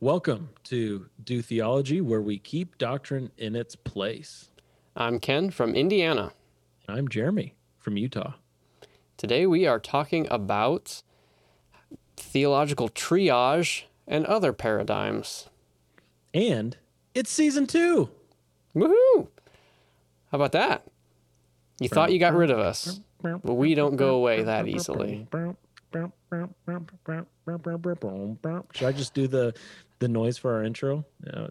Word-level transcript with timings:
Welcome 0.00 0.50
to 0.64 1.06
Do 1.24 1.40
Theology, 1.40 2.02
where 2.02 2.20
we 2.20 2.38
keep 2.38 2.76
doctrine 2.76 3.30
in 3.38 3.56
its 3.56 3.74
place. 3.74 4.50
I'm 4.94 5.18
Ken 5.18 5.50
from 5.50 5.74
Indiana. 5.74 6.32
I'm 6.86 7.08
Jeremy 7.08 7.54
from 7.78 7.96
Utah. 7.96 8.34
Today 9.16 9.46
we 9.46 9.66
are 9.66 9.78
talking 9.80 10.26
about 10.30 11.02
theological 12.14 12.90
triage 12.90 13.84
and 14.06 14.26
other 14.26 14.52
paradigms. 14.52 15.48
And 16.34 16.76
it's 17.14 17.30
season 17.30 17.66
two. 17.66 18.10
Woohoo! 18.74 19.28
How 20.30 20.36
about 20.36 20.52
that? 20.52 20.84
You 21.80 21.88
thought 21.88 22.12
you 22.12 22.18
got 22.18 22.34
rid 22.34 22.50
of 22.50 22.58
us, 22.58 23.00
but 23.22 23.54
we 23.54 23.74
don't 23.74 23.96
go 23.96 24.16
away 24.16 24.42
that 24.42 24.68
easily. 24.68 25.26
Should 28.74 28.88
I 28.88 28.92
just 28.92 29.14
do 29.14 29.26
the 29.26 29.54
the 29.98 30.08
noise 30.08 30.38
for 30.38 30.54
our 30.54 30.64
intro 30.64 31.04
uh, 31.32 31.48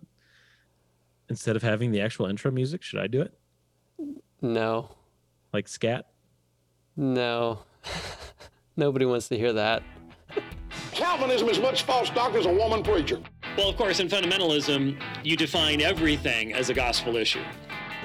instead 1.29 1.55
of 1.55 1.63
having 1.63 1.91
the 1.91 2.01
actual 2.01 2.25
intro 2.27 2.51
music? 2.51 2.81
Should 2.83 2.99
I 2.99 3.07
do 3.07 3.21
it 3.21 3.33
No, 4.41 4.89
like 5.53 5.67
scat? 5.67 6.07
no. 6.95 7.59
Nobody 8.77 9.05
wants 9.05 9.29
to 9.29 9.37
hear 9.37 9.53
that. 9.53 9.83
Calvinism 10.91 11.47
is 11.49 11.59
much 11.59 11.83
false 11.83 12.09
doctrine 12.09 12.41
as 12.41 12.45
a 12.45 12.53
woman 12.53 12.83
preacher. 12.83 13.21
Well, 13.57 13.69
of 13.69 13.77
course, 13.77 13.99
in 14.01 14.07
fundamentalism, 14.09 15.01
you 15.23 15.37
define 15.37 15.81
everything 15.81 16.53
as 16.53 16.69
a 16.69 16.73
gospel 16.73 17.15
issue. 17.15 17.41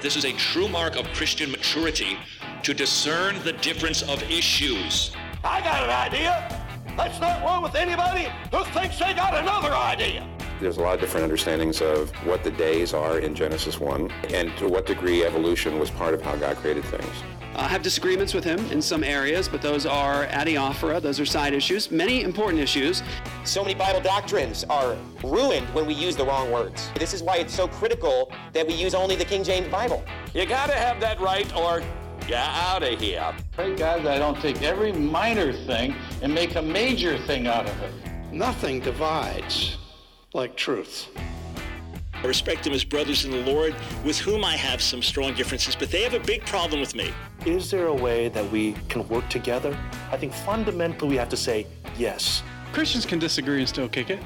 This 0.01 0.15
is 0.15 0.23
a 0.23 0.31
true 0.33 0.67
mark 0.69 0.95
of 0.95 1.05
Christian 1.13 1.51
maturity 1.51 2.17
to 2.63 2.73
discern 2.73 3.35
the 3.43 3.51
difference 3.53 4.01
of 4.03 4.23
issues. 4.31 5.11
I 5.43 5.59
got 5.61 5.83
an 5.83 5.89
idea. 5.89 6.65
Let's 6.97 7.19
not 7.19 7.43
roll 7.45 7.61
with 7.63 7.75
anybody 7.75 8.27
who 8.51 8.63
thinks 8.71 8.97
they 8.97 9.13
got 9.13 9.33
another 9.35 9.73
idea. 9.73 10.27
There's 10.61 10.77
a 10.77 10.81
lot 10.81 10.93
of 10.93 10.99
different 10.99 11.23
understandings 11.23 11.81
of 11.81 12.11
what 12.23 12.43
the 12.43 12.51
days 12.51 12.93
are 12.93 13.17
in 13.17 13.33
Genesis 13.33 13.79
1 13.79 14.11
and 14.29 14.55
to 14.57 14.67
what 14.67 14.85
degree 14.85 15.25
evolution 15.25 15.79
was 15.79 15.89
part 15.89 16.13
of 16.13 16.21
how 16.21 16.35
God 16.35 16.55
created 16.57 16.85
things. 16.85 17.23
I 17.55 17.67
have 17.67 17.81
disagreements 17.81 18.35
with 18.35 18.43
him 18.43 18.59
in 18.71 18.79
some 18.79 19.03
areas, 19.03 19.49
but 19.49 19.63
those 19.63 19.87
are 19.87 20.27
adiaphora, 20.27 21.01
those 21.01 21.19
are 21.19 21.25
side 21.25 21.55
issues, 21.55 21.89
many 21.89 22.21
important 22.21 22.61
issues. 22.61 23.01
So 23.43 23.63
many 23.63 23.73
Bible 23.73 24.01
doctrines 24.01 24.63
are 24.65 24.95
ruined 25.23 25.65
when 25.73 25.87
we 25.87 25.95
use 25.95 26.15
the 26.15 26.25
wrong 26.25 26.51
words. 26.51 26.91
This 26.93 27.15
is 27.15 27.23
why 27.23 27.37
it's 27.37 27.55
so 27.55 27.67
critical 27.67 28.31
that 28.53 28.67
we 28.67 28.75
use 28.75 28.93
only 28.93 29.15
the 29.15 29.25
King 29.25 29.43
James 29.43 29.67
Bible. 29.67 30.03
You 30.35 30.45
gotta 30.45 30.75
have 30.75 30.99
that 31.01 31.19
right 31.19 31.51
or 31.55 31.81
get 32.27 32.37
out 32.37 32.83
of 32.83 32.99
here. 32.99 33.33
Pray 33.53 33.75
God 33.75 34.03
that 34.03 34.13
I 34.13 34.19
don't 34.19 34.39
take 34.39 34.61
every 34.61 34.91
minor 34.91 35.53
thing 35.65 35.95
and 36.21 36.31
make 36.31 36.53
a 36.53 36.61
major 36.61 37.17
thing 37.17 37.47
out 37.47 37.67
of 37.67 37.81
it. 37.81 37.93
Nothing 38.31 38.79
divides 38.79 39.79
like 40.33 40.55
truth. 40.55 41.07
I 42.13 42.27
respect 42.27 42.63
them 42.63 42.73
as 42.73 42.83
brothers 42.83 43.25
in 43.25 43.31
the 43.31 43.51
Lord, 43.51 43.75
with 44.05 44.19
whom 44.19 44.45
I 44.45 44.55
have 44.55 44.81
some 44.81 45.01
strong 45.01 45.33
differences, 45.33 45.75
but 45.75 45.89
they 45.89 46.03
have 46.03 46.13
a 46.13 46.19
big 46.19 46.45
problem 46.45 46.79
with 46.79 46.93
me. 46.93 47.11
Is 47.45 47.71
there 47.71 47.87
a 47.87 47.95
way 47.95 48.29
that 48.29 48.49
we 48.51 48.73
can 48.89 49.07
work 49.07 49.27
together? 49.29 49.75
I 50.11 50.17
think 50.17 50.31
fundamentally 50.31 51.09
we 51.09 51.15
have 51.17 51.29
to 51.29 51.37
say 51.37 51.65
yes. 51.97 52.43
Christians 52.73 53.05
can 53.05 53.17
disagree 53.17 53.59
and 53.59 53.67
still 53.67 53.89
kick 53.89 54.11
it. 54.11 54.19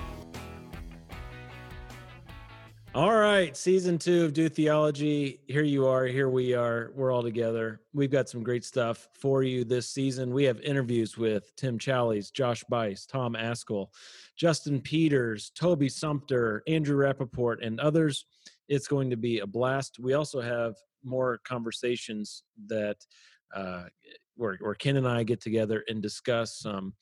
All 2.94 3.16
right, 3.16 3.58
season 3.58 3.98
two 3.98 4.24
of 4.24 4.32
Do 4.32 4.48
Theology. 4.48 5.42
Here 5.48 5.64
you 5.64 5.86
are. 5.86 6.06
Here 6.06 6.30
we 6.30 6.54
are. 6.54 6.92
We're 6.96 7.12
all 7.12 7.24
together. 7.24 7.82
We've 7.94 8.12
got 8.12 8.30
some 8.30 8.42
great 8.42 8.64
stuff 8.64 9.10
for 9.14 9.44
you 9.44 9.66
this 9.66 9.90
season. 9.90 10.34
We 10.34 10.46
have 10.46 10.62
interviews 10.62 11.18
with 11.18 11.54
Tim 11.58 11.78
Challies, 11.78 12.32
Josh 12.32 12.64
Buice, 12.70 13.06
Tom 13.06 13.34
Ascol, 13.34 13.88
Justin 14.38 14.82
Peters, 14.82 15.52
Toby 15.58 15.90
Sumpter, 15.90 16.62
Andrew 16.68 16.98
Rappaport, 16.98 17.66
and 17.66 17.80
others. 17.80 18.26
It's 18.68 18.88
going 18.88 19.10
to 19.10 19.18
be 19.18 19.40
a 19.40 19.48
blast. 19.48 19.98
We 20.00 20.14
also 20.14 20.42
have 20.42 20.76
more 21.04 21.40
conversations 21.46 22.44
that 22.68 22.98
uh, 23.56 23.84
where, 24.36 24.58
where 24.60 24.74
Ken 24.74 24.98
and 24.98 25.08
I 25.08 25.24
get 25.24 25.40
together 25.42 25.84
and 25.88 26.02
discuss 26.02 26.60
some 26.60 26.94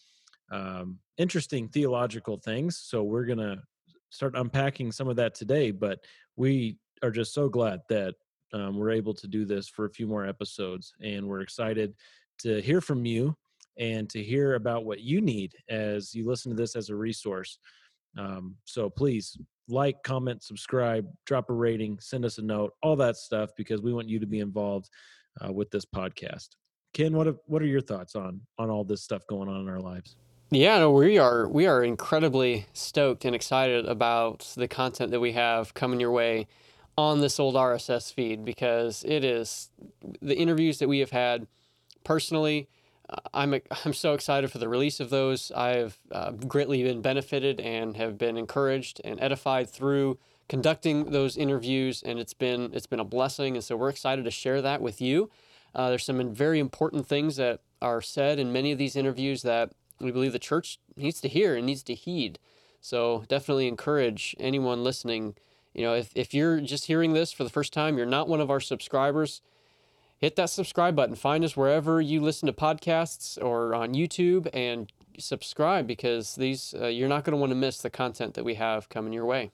um, 0.51 0.99
interesting 1.17 1.67
theological 1.69 2.37
things. 2.37 2.81
So 2.83 3.03
we're 3.03 3.25
gonna 3.25 3.63
start 4.09 4.35
unpacking 4.35 4.91
some 4.91 5.07
of 5.07 5.15
that 5.15 5.33
today. 5.33 5.71
But 5.71 5.99
we 6.35 6.77
are 7.01 7.11
just 7.11 7.33
so 7.33 7.49
glad 7.49 7.81
that 7.89 8.13
um, 8.53 8.77
we're 8.77 8.91
able 8.91 9.15
to 9.15 9.27
do 9.27 9.45
this 9.45 9.67
for 9.67 9.85
a 9.85 9.89
few 9.89 10.05
more 10.05 10.27
episodes, 10.27 10.93
and 11.01 11.27
we're 11.27 11.41
excited 11.41 11.95
to 12.39 12.61
hear 12.61 12.81
from 12.81 13.05
you 13.05 13.35
and 13.77 14.09
to 14.09 14.21
hear 14.21 14.55
about 14.55 14.85
what 14.85 15.01
you 15.01 15.21
need 15.21 15.55
as 15.69 16.13
you 16.13 16.27
listen 16.27 16.51
to 16.51 16.57
this 16.57 16.75
as 16.75 16.89
a 16.89 16.95
resource. 16.95 17.57
Um, 18.17 18.55
so 18.65 18.89
please 18.89 19.37
like, 19.67 20.03
comment, 20.03 20.43
subscribe, 20.43 21.07
drop 21.25 21.49
a 21.49 21.53
rating, 21.53 21.97
send 21.99 22.25
us 22.25 22.37
a 22.37 22.41
note, 22.41 22.73
all 22.83 22.95
that 22.97 23.15
stuff, 23.15 23.51
because 23.55 23.81
we 23.81 23.93
want 23.93 24.09
you 24.09 24.19
to 24.19 24.27
be 24.27 24.39
involved 24.39 24.89
uh, 25.43 25.51
with 25.51 25.71
this 25.71 25.85
podcast. 25.85 26.49
Ken, 26.93 27.13
what 27.15 27.27
are, 27.27 27.35
what 27.45 27.61
are 27.61 27.67
your 27.67 27.81
thoughts 27.81 28.15
on 28.15 28.41
on 28.59 28.69
all 28.69 28.83
this 28.83 29.01
stuff 29.01 29.25
going 29.27 29.49
on 29.49 29.61
in 29.61 29.69
our 29.69 29.79
lives? 29.79 30.15
Yeah, 30.51 30.77
no, 30.79 30.91
we 30.91 31.17
are 31.17 31.47
we 31.47 31.65
are 31.65 31.83
incredibly 31.83 32.67
stoked 32.73 33.25
and 33.25 33.33
excited 33.33 33.87
about 33.87 34.53
the 34.55 34.67
content 34.67 35.09
that 35.09 35.19
we 35.19 35.31
have 35.31 35.73
coming 35.73 35.99
your 35.99 36.11
way 36.11 36.47
on 36.95 37.21
this 37.21 37.39
old 37.39 37.55
RSS 37.55 38.13
feed 38.13 38.45
because 38.45 39.03
it 39.07 39.23
is 39.23 39.69
the 40.21 40.37
interviews 40.37 40.77
that 40.77 40.87
we 40.87 40.99
have 40.99 41.09
had 41.09 41.47
personally. 42.03 42.69
I'm 43.33 43.53
I'm 43.85 43.93
so 43.93 44.13
excited 44.13 44.51
for 44.51 44.57
the 44.57 44.69
release 44.69 44.99
of 44.99 45.09
those. 45.09 45.51
I've 45.51 45.97
uh, 46.11 46.31
greatly 46.31 46.83
been 46.83 47.01
benefited 47.01 47.59
and 47.59 47.97
have 47.97 48.17
been 48.17 48.37
encouraged 48.37 49.01
and 49.03 49.19
edified 49.19 49.69
through 49.69 50.17
conducting 50.49 51.11
those 51.11 51.37
interviews, 51.37 52.03
and 52.03 52.19
it's 52.19 52.33
been 52.33 52.71
it's 52.73 52.87
been 52.87 52.99
a 52.99 53.05
blessing. 53.05 53.55
And 53.55 53.63
so 53.63 53.75
we're 53.75 53.89
excited 53.89 54.25
to 54.25 54.31
share 54.31 54.61
that 54.61 54.81
with 54.81 55.01
you. 55.01 55.29
Uh, 55.75 55.89
there's 55.89 56.05
some 56.05 56.33
very 56.33 56.59
important 56.59 57.07
things 57.07 57.35
that 57.37 57.61
are 57.81 58.01
said 58.01 58.39
in 58.39 58.53
many 58.53 58.71
of 58.71 58.77
these 58.77 58.95
interviews 58.95 59.41
that 59.41 59.71
we 59.99 60.11
believe 60.11 60.33
the 60.33 60.39
church 60.39 60.79
needs 60.95 61.19
to 61.21 61.27
hear 61.27 61.55
and 61.55 61.65
needs 61.65 61.83
to 61.83 61.93
heed. 61.93 62.39
So 62.81 63.23
definitely 63.27 63.67
encourage 63.67 64.35
anyone 64.39 64.83
listening. 64.83 65.35
You 65.73 65.83
know, 65.83 65.95
if, 65.95 66.11
if 66.15 66.33
you're 66.33 66.59
just 66.59 66.85
hearing 66.85 67.13
this 67.13 67.31
for 67.31 67.43
the 67.43 67.49
first 67.49 67.73
time, 67.73 67.97
you're 67.97 68.05
not 68.05 68.27
one 68.27 68.41
of 68.41 68.51
our 68.51 68.59
subscribers, 68.59 69.41
hit 70.23 70.37
that 70.37 70.49
subscribe 70.49 70.95
button. 70.95 71.15
Find 71.15 71.43
us 71.43 71.57
wherever 71.57 71.99
you 71.99 72.21
listen 72.21 72.47
to 72.47 72.53
podcasts 72.53 73.37
or 73.43 73.75
on 73.75 73.93
YouTube 73.93 74.47
and 74.53 74.89
subscribe 75.19 75.85
because 75.85 76.35
these 76.35 76.73
uh, 76.79 76.87
you're 76.87 77.09
not 77.09 77.25
going 77.25 77.33
to 77.33 77.37
want 77.37 77.51
to 77.51 77.57
miss 77.57 77.79
the 77.79 77.89
content 77.89 78.33
that 78.35 78.45
we 78.45 78.53
have 78.53 78.87
coming 78.87 79.11
your 79.11 79.25
way. 79.25 79.51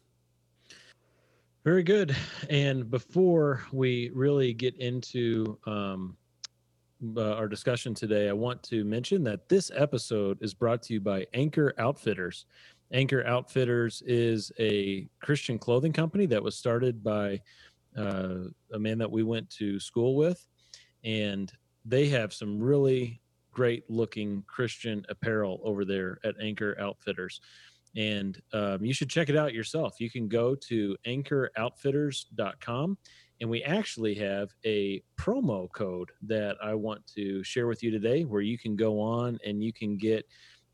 Very 1.64 1.82
good. 1.82 2.16
And 2.52 2.88
before 2.88 3.64
we 3.72 4.12
really 4.14 4.54
get 4.54 4.76
into 4.76 5.58
um, 5.66 6.16
uh, 7.18 7.34
our 7.34 7.48
discussion 7.48 7.96
today, 7.96 8.30
I 8.30 8.34
want 8.34 8.62
to 8.66 8.84
mention 8.86 9.24
that 9.24 9.50
this 9.50 9.72
episode 9.76 10.38
is 10.40 10.54
brought 10.54 10.84
to 10.84 10.94
you 10.94 11.02
by 11.02 11.26
Anchor 11.34 11.74
Outfitters. 11.80 12.46
Anchor 12.92 13.26
Outfitters 13.26 14.04
is 14.06 14.52
a 14.60 15.08
Christian 15.20 15.58
clothing 15.58 15.94
company 15.94 16.28
that 16.28 16.44
was 16.44 16.56
started 16.56 17.04
by 17.04 17.42
uh, 17.98 18.50
a 18.74 18.80
man 18.80 19.00
that 19.00 19.10
we 19.10 19.24
went 19.24 19.50
to 19.50 19.80
school 19.80 20.16
with, 20.16 20.46
and 21.04 21.52
they 21.86 22.08
have 22.08 22.34
some 22.34 22.60
really 22.60 23.22
great 23.52 23.90
looking 23.90 24.44
Christian 24.48 25.06
apparel 25.10 25.60
over 25.64 25.84
there 25.86 26.20
at 26.24 26.36
Anchor 26.42 26.78
Outfitters. 26.80 27.42
And 27.96 28.40
um, 28.54 28.86
you 28.86 28.94
should 28.94 29.10
check 29.10 29.30
it 29.30 29.36
out 29.36 29.54
yourself. 29.54 30.00
You 30.00 30.12
can 30.12 30.28
go 30.28 30.56
to 30.56 30.96
anchoroutfitters.com 31.08 32.98
and 33.42 33.50
we 33.50 33.64
actually 33.64 34.16
have 34.16 34.50
a 34.66 35.02
promo 35.18 35.72
code 35.72 36.12
that 36.24 36.58
I 36.62 36.74
want 36.76 37.06
to 37.16 37.44
share 37.44 37.68
with 37.68 37.82
you 37.82 37.90
today, 37.90 38.26
where 38.26 38.42
you 38.42 38.58
can 38.58 38.76
go 38.76 39.00
on 39.00 39.40
and 39.46 39.64
you 39.64 39.72
can 39.72 39.98
get 39.98 40.26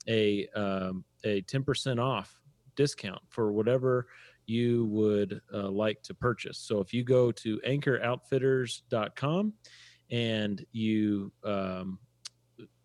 a 0.07 0.47
um, 0.55 1.05
a 1.23 1.41
ten 1.41 1.63
percent 1.63 1.99
off 1.99 2.39
discount 2.75 3.21
for 3.29 3.51
whatever 3.51 4.07
you 4.47 4.85
would 4.85 5.41
uh, 5.53 5.69
like 5.69 6.01
to 6.03 6.13
purchase. 6.13 6.57
So 6.57 6.79
if 6.79 6.93
you 6.93 7.03
go 7.03 7.31
to 7.31 7.59
anchoroutfitters.com 7.67 9.53
and 10.11 10.65
you 10.71 11.31
um, 11.43 11.99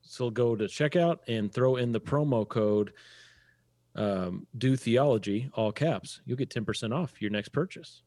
so 0.03 0.31
go 0.31 0.57
to 0.57 0.65
checkout 0.65 1.19
and 1.29 1.53
throw 1.53 1.77
in 1.77 1.93
the 1.93 2.01
promo 2.01 2.49
code 2.49 2.93
um, 3.97 4.47
do 4.59 4.77
theology 4.77 5.51
all 5.55 5.73
caps 5.73 6.21
you'll 6.25 6.37
get 6.37 6.49
10% 6.49 6.95
off 6.95 7.21
your 7.21 7.31
next 7.31 7.51
purchase 7.51 8.03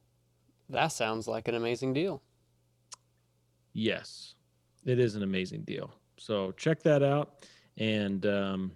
that 0.69 0.87
sounds 0.87 1.27
like 1.27 1.47
an 1.47 1.55
amazing 1.55 1.93
deal. 1.93 2.21
Yes, 3.73 4.35
it 4.85 4.99
is 4.99 5.15
an 5.15 5.23
amazing 5.23 5.63
deal. 5.63 5.93
So 6.17 6.51
check 6.53 6.81
that 6.83 7.03
out, 7.03 7.45
and 7.77 8.25
um, 8.25 8.71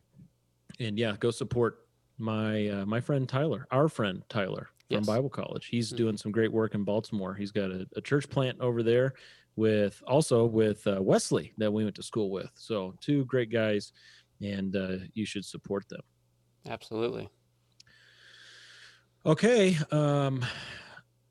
and 0.79 0.97
yeah, 0.97 1.15
go 1.19 1.31
support 1.31 1.87
my 2.17 2.67
uh, 2.67 2.85
my 2.85 2.99
friend 2.99 3.27
Tyler, 3.27 3.67
our 3.71 3.87
friend 3.87 4.23
Tyler 4.29 4.69
from 4.87 4.97
yes. 4.97 5.05
Bible 5.05 5.29
College. 5.29 5.67
He's 5.67 5.89
mm-hmm. 5.89 5.97
doing 5.97 6.17
some 6.17 6.31
great 6.31 6.51
work 6.51 6.75
in 6.75 6.83
Baltimore. 6.83 7.33
He's 7.33 7.51
got 7.51 7.71
a, 7.71 7.87
a 7.95 8.01
church 8.01 8.29
plant 8.29 8.59
over 8.59 8.83
there 8.83 9.13
with 9.57 10.01
also 10.07 10.45
with 10.45 10.87
uh, 10.87 11.01
Wesley 11.01 11.51
that 11.57 11.69
we 11.69 11.83
went 11.83 11.95
to 11.95 12.03
school 12.03 12.31
with. 12.31 12.51
So 12.55 12.93
two 13.01 13.25
great 13.25 13.51
guys, 13.51 13.91
and 14.39 14.73
uh, 14.75 14.97
you 15.13 15.25
should 15.25 15.43
support 15.43 15.89
them. 15.89 16.01
Absolutely. 16.69 17.27
Okay. 19.25 19.77
Um, 19.91 20.45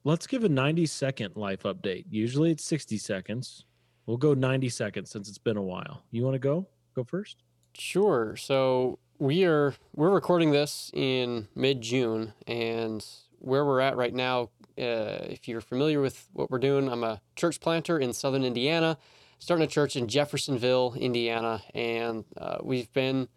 let's 0.04 0.26
give 0.26 0.44
a 0.44 0.48
90 0.48 0.84
second 0.84 1.36
life 1.36 1.62
update. 1.62 2.04
Usually 2.10 2.50
it's 2.50 2.64
60 2.64 2.98
seconds. 2.98 3.64
We'll 4.04 4.18
go 4.18 4.34
90 4.34 4.68
seconds 4.68 5.10
since 5.10 5.28
it's 5.28 5.38
been 5.38 5.56
a 5.56 5.62
while. 5.62 6.02
You 6.10 6.24
want 6.24 6.34
to 6.34 6.38
go? 6.38 6.66
Go 6.94 7.04
first? 7.04 7.42
Sure. 7.74 8.36
So 8.36 8.98
we 9.18 9.44
are 9.44 9.74
we're 9.94 10.10
recording 10.10 10.50
this 10.50 10.90
in 10.94 11.48
mid 11.54 11.80
June, 11.80 12.32
and 12.46 13.04
where 13.38 13.64
we're 13.64 13.80
at 13.80 13.96
right 13.96 14.14
now. 14.14 14.50
Uh, 14.78 15.24
if 15.30 15.48
you're 15.48 15.60
familiar 15.60 16.00
with 16.00 16.28
what 16.32 16.50
we're 16.50 16.58
doing, 16.58 16.88
I'm 16.88 17.02
a 17.02 17.20
church 17.34 17.60
planter 17.60 17.98
in 17.98 18.12
Southern 18.12 18.44
Indiana, 18.44 18.98
starting 19.38 19.64
a 19.64 19.68
church 19.68 19.96
in 19.96 20.06
Jeffersonville, 20.06 20.94
Indiana, 20.98 21.62
and 21.74 22.24
uh, 22.36 22.58
we've 22.62 22.92
been 22.92 23.28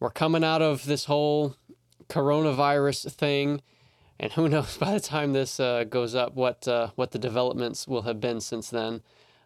we're 0.00 0.10
coming 0.10 0.42
out 0.42 0.62
of 0.62 0.84
this 0.84 1.04
whole 1.04 1.56
coronavirus 2.08 3.12
thing, 3.12 3.62
and 4.18 4.32
who 4.32 4.48
knows 4.50 4.76
by 4.76 4.92
the 4.92 5.00
time 5.00 5.32
this 5.32 5.60
uh, 5.60 5.84
goes 5.84 6.14
up 6.14 6.34
what 6.34 6.66
uh, 6.66 6.90
what 6.96 7.12
the 7.12 7.18
developments 7.18 7.86
will 7.86 8.02
have 8.02 8.20
been 8.20 8.40
since 8.40 8.70
then. 8.70 9.02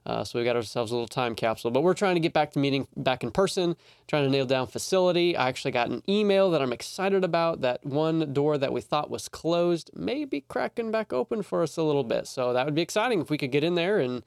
Uh, 0.09 0.25
so 0.25 0.39
we 0.39 0.45
got 0.45 0.57
ourselves 0.57 0.91
a 0.91 0.95
little 0.95 1.07
time 1.07 1.35
capsule, 1.35 1.71
but 1.71 1.83
we're 1.83 1.93
trying 1.93 2.15
to 2.15 2.21
get 2.21 2.33
back 2.33 2.51
to 2.53 2.59
meeting 2.59 2.89
back 2.97 3.23
in 3.23 3.31
person, 3.31 3.77
trying 4.07 4.25
to 4.25 4.31
nail 4.31 4.47
down 4.47 4.67
facility. 4.67 5.37
I 5.37 5.49
actually 5.49 5.73
got 5.73 5.91
an 5.91 6.03
email 6.09 6.51
that 6.53 6.63
I'm 6.63 6.73
excited 6.73 7.25
about. 7.25 7.61
That 7.61 7.85
one 7.85 8.33
door 8.33 8.57
that 8.57 8.73
we 8.73 8.81
thought 8.81 9.11
was 9.11 9.29
closed 9.29 9.91
may 9.95 10.25
be 10.25 10.41
cracking 10.41 10.91
back 10.91 11.13
open 11.13 11.43
for 11.43 11.63
us 11.63 11.77
a 11.77 11.83
little 11.83 12.05
bit. 12.05 12.27
So 12.27 12.55
that 12.55 12.65
would 12.65 12.75
be 12.75 12.81
exciting 12.81 13.21
if 13.21 13.29
we 13.29 13.37
could 13.37 13.53
get 13.53 13.63
in 13.63 13.75
there 13.75 13.99
and 13.99 14.23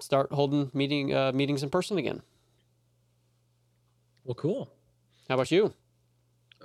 start 0.00 0.32
holding 0.32 0.70
meeting 0.72 1.14
uh, 1.14 1.32
meetings 1.34 1.62
in 1.62 1.68
person 1.68 1.98
again. 1.98 2.22
Well, 4.24 4.34
cool. 4.34 4.72
How 5.28 5.34
about 5.34 5.50
you? 5.50 5.74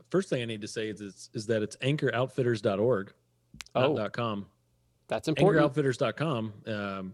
First 0.09 0.29
thing 0.29 0.41
I 0.41 0.45
need 0.45 0.61
to 0.61 0.67
say 0.69 0.87
is 0.87 1.01
is, 1.01 1.29
is 1.33 1.45
that 1.47 1.61
it's 1.61 1.75
anchoroutfitters.org, 1.77 3.11
Oh. 3.75 3.93
not 3.93 4.13
.com. 4.13 4.45
That's 5.09 5.27
important. 5.27 5.73
Anchoroutfitters.com 5.73 6.53
um, 6.67 7.13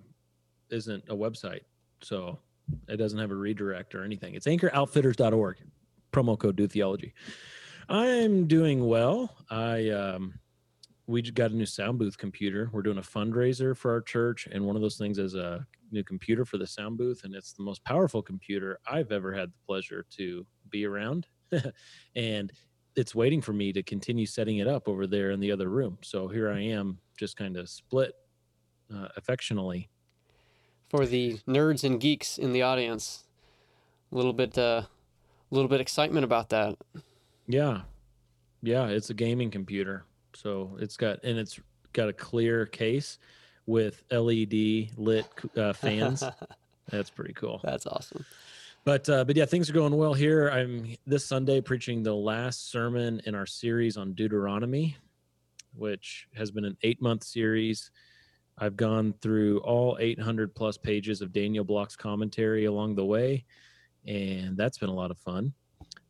isn't 0.70 1.04
a 1.10 1.16
website, 1.16 1.62
so 2.02 2.40
it 2.88 2.98
doesn't 2.98 3.20
have 3.20 3.32
a 3.32 3.36
redirect 3.36 3.96
or 3.96 4.04
anything. 4.04 4.36
It's 4.36 4.48
anchoroutfitters.org. 4.48 5.58
Promo 6.12 6.38
code 6.38 6.56
do 6.56 6.68
theology. 6.68 7.14
I'm 7.90 8.48
doing 8.48 8.88
well. 8.88 9.36
I 9.50 9.90
um, 9.90 10.34
we 11.08 11.22
got 11.22 11.52
a 11.52 11.56
new 11.56 11.66
sound 11.66 12.00
booth 12.00 12.18
computer. 12.18 12.70
We're 12.72 12.82
doing 12.82 12.98
a 12.98 13.02
fundraiser 13.02 13.78
for 13.78 13.92
our 13.92 14.02
church, 14.02 14.48
and 14.52 14.66
one 14.66 14.76
of 14.76 14.82
those 14.82 14.98
things 14.98 15.20
is 15.20 15.36
a 15.36 15.66
new 15.92 16.04
computer 16.04 16.46
for 16.46 16.58
the 16.58 16.66
sound 16.66 16.98
booth, 16.98 17.24
and 17.24 17.36
it's 17.36 17.54
the 17.54 17.64
most 17.64 17.84
powerful 17.84 18.22
computer 18.22 18.80
I've 18.90 19.12
ever 19.12 19.34
had 19.34 19.50
the 19.50 19.58
pleasure 19.66 20.06
to 20.18 20.46
be 20.70 20.86
around. 20.86 21.28
and 22.16 22.52
it's 22.96 23.14
waiting 23.14 23.42
for 23.42 23.54
me 23.54 23.72
to 23.74 23.84
continue 23.84 24.26
setting 24.26 24.58
it 24.58 24.68
up 24.68 24.88
over 24.88 25.06
there 25.06 25.32
in 25.32 25.40
the 25.40 25.52
other 25.52 25.70
room. 25.70 25.98
So 26.02 26.28
here 26.28 26.50
I 26.50 26.62
am, 26.62 26.98
just 27.18 27.36
kind 27.36 27.58
of 27.58 27.70
split 27.70 28.14
uh, 28.94 29.10
affectionately. 29.18 29.90
For 30.90 31.06
the 31.06 31.40
nerds 31.48 31.84
and 31.84 32.00
geeks 32.00 32.38
in 32.38 32.54
the 32.54 32.62
audience, 32.62 33.24
a 34.12 34.16
little 34.16 34.34
bit, 34.34 34.58
uh, 34.58 34.84
a 35.52 35.56
little 35.56 35.68
bit 35.68 35.82
excitement 35.82 36.24
about 36.24 36.50
that. 36.50 36.78
Yeah, 37.48 37.82
yeah, 38.62 38.88
it's 38.88 39.10
a 39.10 39.14
gaming 39.14 39.52
computer. 39.52 40.06
So 40.36 40.78
it's 40.80 40.98
got 40.98 41.24
and 41.24 41.38
it's 41.38 41.60
got 41.94 42.10
a 42.10 42.14
clear 42.14 42.66
case 42.66 43.18
with 43.66 44.04
LED 44.12 44.90
lit 44.98 45.26
uh, 45.58 45.74
fans. 45.74 46.24
That's 46.90 47.10
pretty 47.10 47.34
cool. 47.34 47.62
That's 47.64 47.88
awesome. 47.88 48.26
But 48.84 49.10
uh, 49.10 49.24
but 49.24 49.36
yeah, 49.36 49.46
things 49.46 49.70
are 49.70 49.74
going 49.74 49.96
well 49.96 50.14
here. 50.14 50.50
I'm 50.50 50.96
this 51.08 51.26
Sunday 51.26 51.62
preaching 51.62 52.04
the 52.04 52.14
last 52.14 52.70
sermon 52.70 53.22
in 53.26 53.34
our 53.34 53.48
series 53.48 53.98
on 53.98 54.14
Deuteronomy, 54.14 54.98
which 55.74 56.28
has 56.36 56.52
been 56.52 56.66
an 56.66 56.78
eight 56.84 57.02
month 57.02 57.24
series. 57.24 57.90
I've 58.57 58.78
gone 58.78 59.13
through 59.22 59.60
all 59.60 59.98
800 60.00 60.56
plus 60.56 60.78
pages 60.78 61.22
of 61.22 61.34
Daniel 61.34 61.66
Block's 61.66 61.96
commentary 61.96 62.66
along 62.66 62.96
the 62.96 63.06
way, 63.06 63.46
and 64.07 64.56
that's 64.56 64.78
been 64.78 64.90
a 64.90 64.94
lot 64.94 65.12
of 65.12 65.18
fun. 65.18 65.54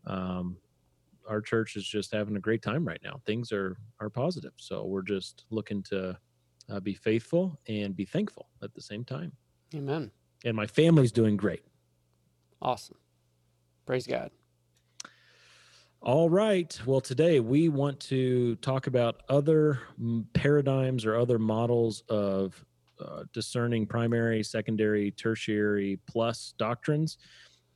Um, 0.06 0.58
our 1.28 1.42
church 1.42 1.76
is 1.76 1.88
just 1.88 2.14
having 2.14 2.36
a 2.36 2.40
great 2.40 2.62
time 2.62 2.88
right 2.88 3.02
now. 3.04 3.20
Things 3.26 3.52
are 3.52 3.78
are 4.00 4.10
positive, 4.10 4.54
so 4.58 4.86
we're 4.86 5.02
just 5.02 5.46
looking 5.50 5.82
to 5.84 6.18
uh, 6.70 6.80
be 6.80 6.94
faithful 6.94 7.60
and 7.68 7.96
be 7.96 8.06
thankful 8.06 8.50
at 8.62 8.74
the 8.74 8.82
same 8.82 9.04
time. 9.04 9.32
Amen. 9.74 10.12
And 10.44 10.56
my 10.56 10.68
family's 10.68 11.12
doing 11.12 11.38
great. 11.38 11.64
Awesome. 12.62 12.98
Praise 13.86 14.06
God. 14.06 14.32
All 16.06 16.30
right. 16.30 16.80
Well, 16.86 17.02
today 17.02 17.40
we 17.40 17.68
want 17.68 18.00
to 18.02 18.58
talk 18.58 18.86
about 18.86 19.24
other 19.28 19.80
mm, 20.00 20.24
paradigms 20.34 21.04
or 21.04 21.16
other 21.18 21.40
models 21.40 22.04
of 22.10 22.64
uh, 23.04 23.24
discerning 23.34 23.88
primary, 23.88 24.44
secondary, 24.44 25.10
tertiary, 25.10 25.98
plus 26.06 26.54
doctrines 26.60 27.18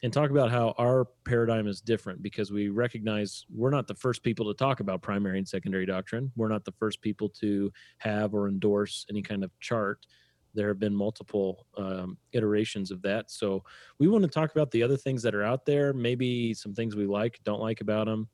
and 0.03 0.13
talk 0.13 0.29
about 0.29 0.51
how 0.51 0.75
our 0.77 1.07
paradigm 1.25 1.67
is 1.67 1.81
different 1.81 2.21
because 2.21 2.51
we 2.51 2.69
recognize 2.69 3.47
we're 3.49 3.71
not 3.71 3.87
the 3.87 3.95
first 3.95 4.21
people 4.21 4.45
to 4.45 4.53
talk 4.53 4.79
about 4.79 5.01
primary 5.01 5.39
and 5.39 5.47
secondary 5.47 5.87
doctrine. 5.87 6.31
We're 6.35 6.49
not 6.49 6.65
the 6.65 6.73
first 6.73 7.01
people 7.01 7.29
to 7.41 7.71
have 7.97 8.35
or 8.35 8.47
endorse 8.47 9.07
any 9.09 9.23
kind 9.23 9.43
of 9.43 9.49
chart. 9.59 10.05
There 10.53 10.67
have 10.67 10.79
been 10.79 10.95
multiple 10.95 11.65
um, 11.77 12.17
iterations 12.31 12.91
of 12.91 13.01
that. 13.03 13.29
So 13.31 13.63
we 13.99 14.07
want 14.07 14.23
to 14.23 14.29
talk 14.29 14.51
about 14.51 14.71
the 14.71 14.83
other 14.83 14.97
things 14.97 15.21
that 15.23 15.35
are 15.35 15.43
out 15.43 15.65
there, 15.65 15.93
maybe 15.93 16.53
some 16.53 16.73
things 16.73 16.95
we 16.95 17.05
like, 17.05 17.39
don't 17.43 17.61
like 17.61 17.81
about 17.81 18.07
them. 18.07 18.27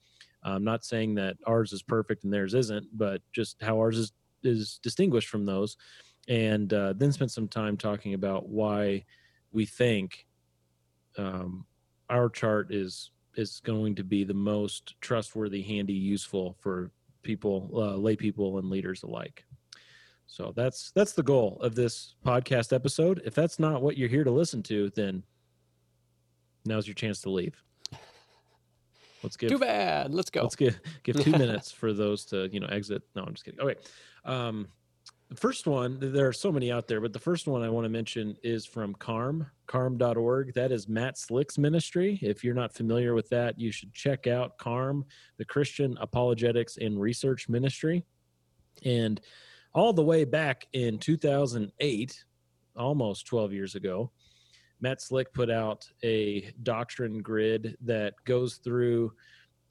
I'm 0.44 0.63
not 0.63 0.85
saying 0.85 1.15
that 1.15 1.38
ours 1.47 1.73
is 1.73 1.81
perfect 1.81 2.23
and 2.23 2.31
theirs 2.31 2.53
isn't, 2.53 2.85
but 2.94 3.21
just 3.33 3.62
how 3.62 3.77
ours 3.77 3.97
is, 3.97 4.13
is 4.44 4.79
distinguished 4.83 5.27
from 5.27 5.45
those. 5.45 5.75
And 6.27 6.71
uh, 6.73 6.94
then 6.94 7.12
spend 7.12 7.31
some 7.31 7.47
time 7.47 7.77
talking 7.77 8.13
about 8.13 8.47
why 8.47 9.06
we 9.51 9.65
think 9.65 10.27
um, 11.17 11.65
our 12.09 12.29
chart 12.29 12.73
is 12.73 13.12
is 13.35 13.59
going 13.65 13.95
to 13.95 14.03
be 14.03 14.23
the 14.23 14.33
most 14.33 14.95
trustworthy, 15.01 15.62
handy, 15.62 15.94
useful 15.94 16.56
for 16.59 16.91
people, 17.21 17.69
uh, 17.73 17.95
lay 17.95 18.15
people, 18.15 18.57
and 18.59 18.69
leaders 18.69 19.03
alike. 19.03 19.44
So 20.27 20.54
that's 20.56 20.92
that's 20.95 21.13
the 21.13 21.24
goal 21.24 21.60
of 21.62 21.75
this 21.75 22.16
podcast 22.25 22.74
episode. 22.74 23.22
If 23.25 23.36
that's 23.36 23.60
not 23.60 23.81
what 23.81 23.98
you're 23.98 24.10
here 24.10 24.24
to 24.24 24.31
listen 24.31 24.63
to, 24.63 24.89
then 24.92 25.24
now's 26.66 26.88
your 26.88 26.95
chance 26.95 27.22
to 27.22 27.30
leave. 27.30 27.62
Let's 29.24 29.38
give 29.38 29.50
Too 29.50 29.60
bad. 29.60 30.13
Let's 30.13 30.30
go. 30.30 30.42
Let's 30.42 30.56
give 30.56 30.80
give 31.04 31.19
two 31.19 31.31
minutes 31.38 31.72
for 31.72 31.94
those 31.94 32.25
to 32.25 32.50
you 32.51 32.60
know 32.60 32.68
exit. 32.68 33.04
No, 33.16 33.24
I'm 33.24 33.33
just 33.33 33.45
kidding. 33.45 33.60
Okay. 33.60 33.80
Um, 34.24 34.67
the 35.29 35.36
first 35.36 35.65
one, 35.65 35.98
there 36.00 36.27
are 36.27 36.34
so 36.34 36.51
many 36.51 36.72
out 36.72 36.88
there, 36.88 37.01
but 37.01 37.12
the 37.12 37.20
first 37.20 37.48
one 37.48 37.63
I 37.63 37.70
want 37.70 37.86
to 37.86 37.89
mention 37.89 38.38
is 38.44 38.65
from 38.65 38.94
CARM, 38.94 39.48
carm.org. 39.65 40.53
That 40.53 40.72
is 40.72 40.88
Matt 40.88 41.17
Slick's 41.17 41.58
ministry. 41.58 42.20
If 42.22 42.44
you're 42.44 42.53
not 42.53 42.74
familiar 42.74 43.15
with 43.15 43.27
that, 43.29 43.60
you 43.60 43.72
should 43.72 43.91
check 43.91 44.27
out 44.27 44.60
CARM, 44.60 45.03
the 45.38 45.46
Christian 45.46 45.98
Apologetics 46.00 46.77
and 46.77 47.01
Research 47.01 47.50
Ministry. 47.50 48.03
And 48.84 49.20
all 49.75 49.91
the 49.91 50.03
way 50.03 50.24
back 50.24 50.65
in 50.72 50.98
2008, 50.98 52.25
almost 52.77 53.27
12 53.27 53.51
years 53.51 53.75
ago, 53.75 54.10
Matt 54.79 55.01
Slick 55.01 55.34
put 55.34 55.51
out 55.51 55.88
a 56.01 56.51
doctrine 56.63 57.22
grid 57.22 57.77
that 57.82 58.13
goes 58.24 58.55
through 58.55 59.12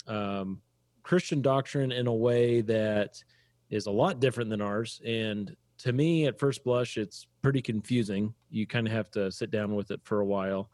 um, 0.07 0.61
Christian 1.03 1.41
doctrine 1.41 1.91
in 1.91 2.07
a 2.07 2.15
way 2.15 2.61
that 2.61 3.23
is 3.71 3.87
a 3.87 3.91
lot 3.91 4.21
different 4.21 4.51
than 4.51 4.61
ours. 4.61 5.01
And 5.07 5.57
to 5.79 5.93
me, 5.93 6.27
at 6.27 6.39
first 6.39 6.65
blush, 6.65 6.99
it's 6.99 7.27
pretty 7.41 7.63
confusing. 7.63 8.35
You 8.51 8.67
kind 8.67 8.87
of 8.87 8.93
have 8.93 9.11
to 9.13 9.33
sit 9.33 9.51
down 9.51 9.75
with 9.75 9.91
it 9.91 10.01
for 10.05 10.21
a 10.21 10.27
while. 10.27 10.71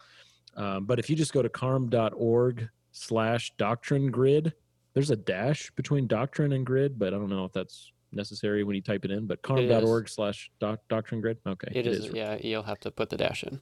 Um, 0.57 0.87
but 0.87 0.99
if 0.99 1.09
you 1.09 1.15
just 1.15 1.33
go 1.33 1.41
to 1.41 1.49
carm.org 1.49 2.69
slash 2.91 3.53
doctrine 3.59 4.11
grid, 4.11 4.53
there's 4.93 5.11
a 5.11 5.17
dash 5.17 5.71
between 5.77 6.09
doctrine 6.09 6.53
and 6.53 6.67
grid, 6.67 6.99
but 6.99 7.15
I 7.15 7.17
don't 7.17 7.31
know 7.31 7.45
if 7.45 7.53
that's 7.53 7.93
necessary 8.13 8.65
when 8.65 8.77
you 8.77 8.83
type 8.83 9.05
it 9.05 9.11
in. 9.11 9.27
But 9.27 9.43
carm.org 9.43 10.09
slash 10.09 10.51
doctrine 10.61 11.21
grid. 11.21 11.39
Okay. 11.47 11.69
it 11.73 11.87
is, 11.87 12.11
Yeah, 12.13 12.39
you'll 12.41 12.63
have 12.63 12.81
to 12.81 12.91
put 12.91 13.11
the 13.11 13.17
dash 13.17 13.45
in. 13.45 13.61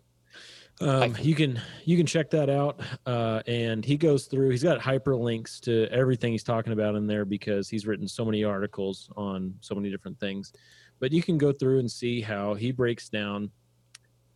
Um, 0.81 1.17
you 1.21 1.35
can 1.35 1.61
you 1.85 1.97
can 1.97 2.07
check 2.07 2.31
that 2.31 2.49
out, 2.49 2.81
uh, 3.05 3.43
and 3.47 3.85
he 3.85 3.97
goes 3.97 4.27
through. 4.27 4.51
He's 4.51 4.63
got 4.63 4.79
hyperlinks 4.79 5.59
to 5.63 5.89
everything 5.91 6.33
he's 6.33 6.45
talking 6.45 6.73
about 6.73 6.95
in 6.95 7.07
there 7.07 7.25
because 7.25 7.69
he's 7.69 7.87
written 7.87 8.07
so 8.07 8.25
many 8.25 8.45
articles 8.45 9.11
on 9.17 9.55
so 9.61 9.75
many 9.75 9.91
different 9.91 10.21
things. 10.21 10.53
But 11.01 11.13
you 11.13 11.23
can 11.23 11.37
go 11.37 11.53
through 11.53 11.81
and 11.81 11.91
see 11.91 12.21
how 12.21 12.55
he 12.55 12.71
breaks 12.71 13.09
down 13.09 13.51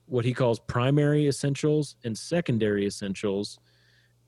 what 0.06 0.24
he 0.24 0.34
calls 0.34 0.58
primary 0.58 1.28
essentials 1.28 1.96
and 2.04 2.16
secondary 2.16 2.86
essentials, 2.86 3.58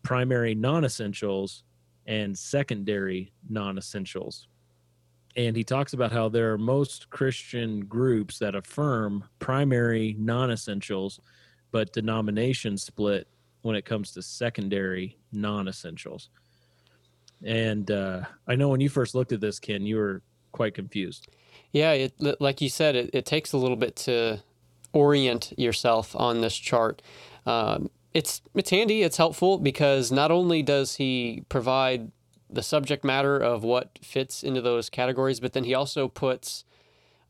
primary 0.03 0.55
non-essentials, 0.55 1.65
and 2.07 2.37
secondary 2.37 3.33
non-essentials. 3.49 4.49
And 5.37 5.57
he 5.57 5.65
talks 5.65 5.95
about 5.95 6.13
how 6.13 6.29
there 6.29 6.53
are 6.53 6.59
most 6.59 7.11
Christian 7.11 7.81
groups 7.87 8.39
that 8.39 8.55
affirm 8.55 9.25
primary 9.39 10.15
non-essentials 10.19 11.21
but 11.73 11.93
denomination 11.93 12.79
split 12.79 13.27
when 13.63 13.75
it 13.75 13.85
comes 13.85 14.13
to 14.13 14.23
secondary 14.23 15.19
non 15.33 15.67
essentials. 15.67 16.29
And 17.43 17.91
uh, 17.91 18.23
I 18.47 18.55
know 18.55 18.69
when 18.69 18.81
you 18.81 18.89
first 18.89 19.15
looked 19.15 19.33
at 19.33 19.41
this, 19.41 19.59
Ken, 19.59 19.85
you 19.85 19.97
were 19.97 20.23
quite 20.53 20.75
confused. 20.75 21.27
Yeah, 21.73 21.93
it, 21.93 22.15
like 22.41 22.61
you 22.61 22.69
said, 22.69 22.95
it, 22.95 23.11
it 23.13 23.27
takes 23.27 23.53
a 23.53 23.59
little 23.59 23.77
bit 23.77 23.97
to 23.97 24.41
orient 24.93 25.53
yourself 25.59 26.15
on 26.15 26.41
this 26.41 26.57
chart. 26.57 27.03
Um, 27.45 27.91
it's 28.15 28.41
it's 28.55 28.71
handy, 28.71 29.03
it's 29.03 29.17
helpful 29.17 29.59
because 29.59 30.13
not 30.13 30.31
only 30.31 30.63
does 30.63 30.95
he 30.95 31.43
provide 31.49 32.13
the 32.55 32.63
subject 32.63 33.05
matter 33.05 33.37
of 33.37 33.63
what 33.65 33.99
fits 34.03 34.43
into 34.43 34.61
those 34.61 34.89
categories, 34.89 35.41
but 35.41 35.53
then 35.53 35.65
he 35.65 35.75
also 35.75 36.09
puts 36.09 36.65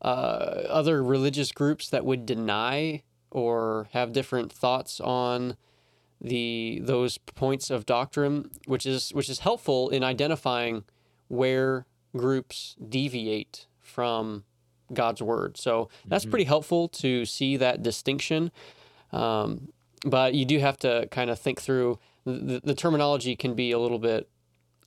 uh, 0.01 0.63
other 0.69 1.03
religious 1.03 1.51
groups 1.51 1.89
that 1.89 2.05
would 2.05 2.25
deny 2.25 3.03
or 3.31 3.87
have 3.91 4.13
different 4.13 4.51
thoughts 4.51 4.99
on 5.01 5.57
the 6.21 6.79
those 6.83 7.17
points 7.17 7.69
of 7.69 7.85
doctrine, 7.85 8.49
which 8.65 8.85
is 8.85 9.09
which 9.13 9.29
is 9.29 9.39
helpful 9.39 9.89
in 9.89 10.03
identifying 10.03 10.83
where 11.27 11.85
groups 12.15 12.75
deviate 12.87 13.67
from 13.81 14.45
God's 14.93 15.21
word. 15.21 15.57
So 15.57 15.89
that's 16.05 16.25
pretty 16.25 16.45
helpful 16.45 16.87
to 16.89 17.25
see 17.25 17.57
that 17.57 17.83
distinction. 17.83 18.51
Um, 19.11 19.69
but 20.05 20.33
you 20.33 20.45
do 20.45 20.59
have 20.59 20.77
to 20.79 21.07
kind 21.11 21.29
of 21.29 21.39
think 21.39 21.59
through 21.59 21.99
the, 22.25 22.61
the 22.63 22.75
terminology 22.75 23.35
can 23.35 23.53
be 23.55 23.71
a 23.71 23.79
little 23.79 23.99
bit 23.99 24.29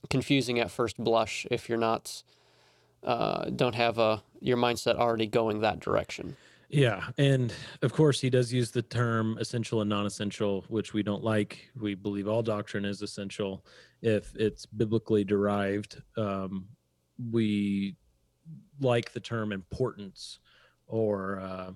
confusing 0.09 0.59
at 0.59 0.71
first 0.71 0.97
blush 0.97 1.45
if 1.51 1.69
you're 1.69 1.77
not 1.77 2.23
uh, 3.03 3.49
don't 3.49 3.75
have 3.75 3.97
a 3.97 4.21
your 4.41 4.57
mindset 4.57 4.95
already 4.95 5.27
going 5.27 5.61
that 5.61 5.79
direction. 5.79 6.35
Yeah, 6.69 7.07
and 7.17 7.51
of 7.81 7.93
course 7.93 8.21
he 8.21 8.29
does 8.29 8.53
use 8.53 8.69
the 8.69 8.83
term 8.83 9.37
essential 9.39 9.81
and 9.81 9.89
non-essential, 9.89 10.65
which 10.67 10.93
we 10.93 11.01
don't 11.01 11.23
like. 11.23 11.69
We 11.79 11.95
believe 11.95 12.27
all 12.27 12.43
doctrine 12.43 12.85
is 12.85 13.01
essential 13.01 13.65
if 14.01 14.35
it's 14.35 14.65
biblically 14.67 15.23
derived. 15.23 16.01
Um, 16.15 16.67
we 17.31 17.95
like 18.79 19.11
the 19.13 19.19
term 19.19 19.51
importance, 19.51 20.39
or 20.87 21.39
uh, 21.39 21.71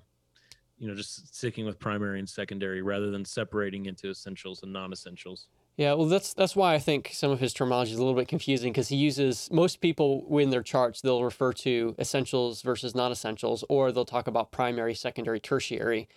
you 0.78 0.88
know, 0.88 0.96
just 0.96 1.36
sticking 1.36 1.66
with 1.66 1.80
primary 1.80 2.20
and 2.20 2.30
secondary 2.30 2.82
rather 2.82 3.10
than 3.10 3.26
separating 3.26 3.88
into 3.88 4.10
essentials 4.10 4.62
and 4.62 4.72
non-essentials. 4.72 5.48
Yeah, 5.76 5.94
well, 5.94 6.06
that's 6.06 6.34
that's 6.36 6.56
why 6.56 6.76
I 6.76 6.80
think 6.80 7.10
some 7.14 7.32
of 7.32 7.40
his 7.40 7.52
terminology 7.52 7.92
is 7.94 7.98
a 7.98 8.04
little 8.04 8.20
bit 8.20 8.28
confusing 8.28 8.72
because 8.72 8.90
he 8.90 8.96
uses 8.96 9.50
most 9.52 9.82
people 9.82 10.24
in 10.40 10.52
their 10.52 10.62
charts 10.62 11.02
they'll 11.02 11.24
refer 11.24 11.52
to 11.54 11.96
essentials 11.98 12.62
versus 12.62 12.94
non-essentials, 12.94 13.64
or 13.70 13.92
they'll 13.92 14.06
talk 14.06 14.28
about 14.28 14.52
primary, 14.52 14.94
secondary, 14.94 15.40
tertiary, 15.40 16.08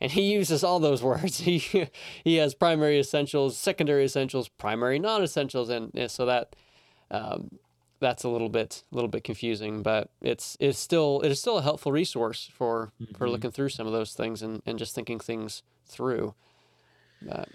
and 0.00 0.12
he 0.12 0.32
uses 0.32 0.62
all 0.62 0.78
those 0.78 1.02
words. 1.10 1.38
He 1.40 1.58
he 2.22 2.36
has 2.36 2.54
primary 2.54 3.00
essentials, 3.00 3.56
secondary 3.58 4.04
essentials, 4.04 4.48
primary 4.48 5.00
non-essentials, 5.00 5.70
and, 5.70 5.90
and 5.94 6.08
so 6.10 6.24
that 6.26 6.54
um, 7.10 7.58
that's 7.98 8.22
a 8.22 8.28
little 8.28 8.48
bit 8.48 8.84
a 8.92 8.94
little 8.94 9.10
bit 9.10 9.24
confusing, 9.24 9.82
but 9.82 10.08
it's 10.22 10.56
it's 10.60 10.78
still 10.78 11.20
it 11.22 11.32
is 11.32 11.40
still 11.40 11.58
a 11.58 11.62
helpful 11.62 11.90
resource 11.90 12.48
for 12.54 12.92
for 13.18 13.26
Mhm. 13.26 13.30
looking 13.32 13.50
through 13.50 13.70
some 13.70 13.88
of 13.88 13.92
those 13.92 14.14
things 14.14 14.40
and, 14.40 14.62
and 14.66 14.78
just 14.78 14.94
thinking 14.94 15.18
things 15.18 15.64
through. 15.84 16.34
But, 17.20 17.48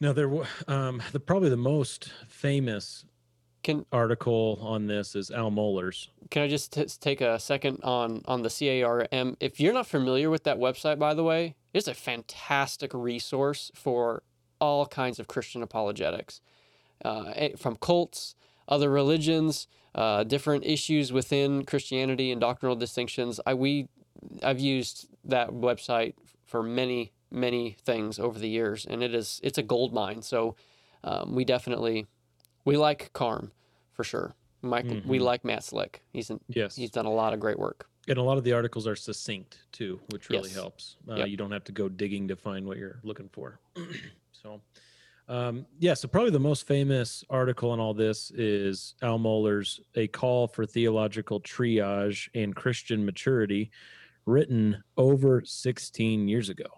Now 0.00 0.12
there, 0.12 0.28
wa- 0.28 0.46
um, 0.68 1.02
the 1.12 1.20
probably 1.20 1.48
the 1.48 1.56
most 1.56 2.12
famous 2.28 3.04
Can- 3.64 3.84
article 3.92 4.58
on 4.62 4.86
this 4.86 5.16
is 5.16 5.30
Al 5.30 5.50
Mohler's. 5.50 6.08
Can 6.30 6.42
I 6.42 6.48
just 6.48 6.72
t- 6.72 6.84
take 7.00 7.20
a 7.20 7.38
second 7.40 7.80
on 7.82 8.22
on 8.26 8.42
the 8.42 8.48
CARM? 8.48 9.36
If 9.40 9.58
you're 9.58 9.72
not 9.74 9.86
familiar 9.86 10.30
with 10.30 10.44
that 10.44 10.58
website, 10.58 10.98
by 10.98 11.14
the 11.14 11.24
way, 11.24 11.56
it's 11.74 11.88
a 11.88 11.94
fantastic 11.94 12.92
resource 12.94 13.70
for 13.74 14.22
all 14.60 14.86
kinds 14.86 15.18
of 15.18 15.26
Christian 15.28 15.62
apologetics, 15.62 16.40
uh, 17.04 17.32
eh, 17.34 17.50
from 17.56 17.76
cults, 17.76 18.34
other 18.68 18.90
religions, 18.90 19.66
uh, 19.94 20.22
different 20.24 20.64
issues 20.64 21.12
within 21.12 21.64
Christianity 21.64 22.30
and 22.30 22.40
doctrinal 22.40 22.76
distinctions. 22.76 23.40
I 23.46 23.54
we 23.54 23.88
I've 24.44 24.60
used 24.60 25.08
that 25.24 25.50
website 25.50 26.14
for 26.44 26.62
many 26.62 27.12
many 27.30 27.76
things 27.84 28.18
over 28.18 28.38
the 28.38 28.48
years, 28.48 28.86
and 28.86 29.02
it 29.02 29.14
is 29.14 29.40
it's 29.42 29.58
a 29.58 29.62
gold 29.62 29.92
mine. 29.92 30.22
So 30.22 30.56
um, 31.04 31.34
we 31.34 31.44
definitely 31.44 32.06
we 32.64 32.76
like 32.76 33.12
Carm 33.12 33.52
for 33.92 34.04
sure. 34.04 34.34
Mike, 34.62 34.86
we 35.06 35.18
Mhm. 35.18 35.22
like 35.22 35.44
Matt 35.44 35.62
Slick. 35.62 36.02
He's 36.12 36.30
an, 36.30 36.40
Yes, 36.48 36.74
he's 36.74 36.90
done 36.90 37.06
a 37.06 37.12
lot 37.12 37.32
of 37.32 37.38
great 37.40 37.58
work. 37.58 37.88
and 38.08 38.18
a 38.18 38.22
lot 38.22 38.38
of 38.38 38.44
the 38.44 38.52
articles 38.54 38.86
are 38.86 38.96
succinct 38.96 39.58
too, 39.70 40.00
which 40.10 40.30
really 40.30 40.48
Yes. 40.48 40.54
helps. 40.56 40.96
Uh, 41.08 41.16
Yep. 41.16 41.28
You 41.28 41.36
don't 41.36 41.50
have 41.52 41.64
to 41.64 41.72
go 41.72 41.88
digging 41.88 42.26
to 42.28 42.36
find 42.36 42.66
what 42.66 42.76
you're 42.78 42.98
looking 43.04 43.28
for. 43.28 43.60
so, 44.32 44.60
um, 45.28 45.66
yeah. 45.78 45.92
So 45.94 46.08
probably 46.08 46.30
the 46.30 46.40
most 46.40 46.66
famous 46.66 47.22
article 47.30 47.72
in 47.74 47.78
all 47.80 47.92
this 47.94 48.30
is 48.32 48.94
Al 49.02 49.18
Mohler's 49.18 49.78
"A 49.94 50.08
Call 50.08 50.48
for 50.48 50.64
Theological 50.66 51.40
Triage 51.42 52.28
and 52.34 52.56
Christian 52.56 53.04
Maturity," 53.04 53.70
written 54.26 54.82
over 54.96 55.42
16 55.44 56.26
years 56.28 56.48
ago, 56.48 56.77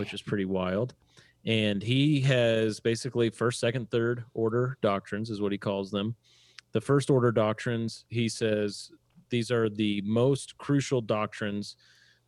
which 0.00 0.14
is 0.14 0.22
pretty 0.22 0.46
wild. 0.46 0.94
And 1.44 1.82
he 1.82 2.20
has 2.22 2.80
basically 2.80 3.28
first, 3.28 3.60
second, 3.60 3.90
third 3.90 4.24
order 4.32 4.78
doctrines, 4.80 5.28
is 5.28 5.42
what 5.42 5.52
he 5.52 5.58
calls 5.58 5.90
them. 5.90 6.16
The 6.72 6.80
first 6.80 7.10
order 7.10 7.30
doctrines, 7.30 8.06
he 8.08 8.26
says, 8.26 8.90
these 9.28 9.50
are 9.50 9.68
the 9.68 10.00
most 10.00 10.56
crucial 10.56 11.02
doctrines 11.02 11.76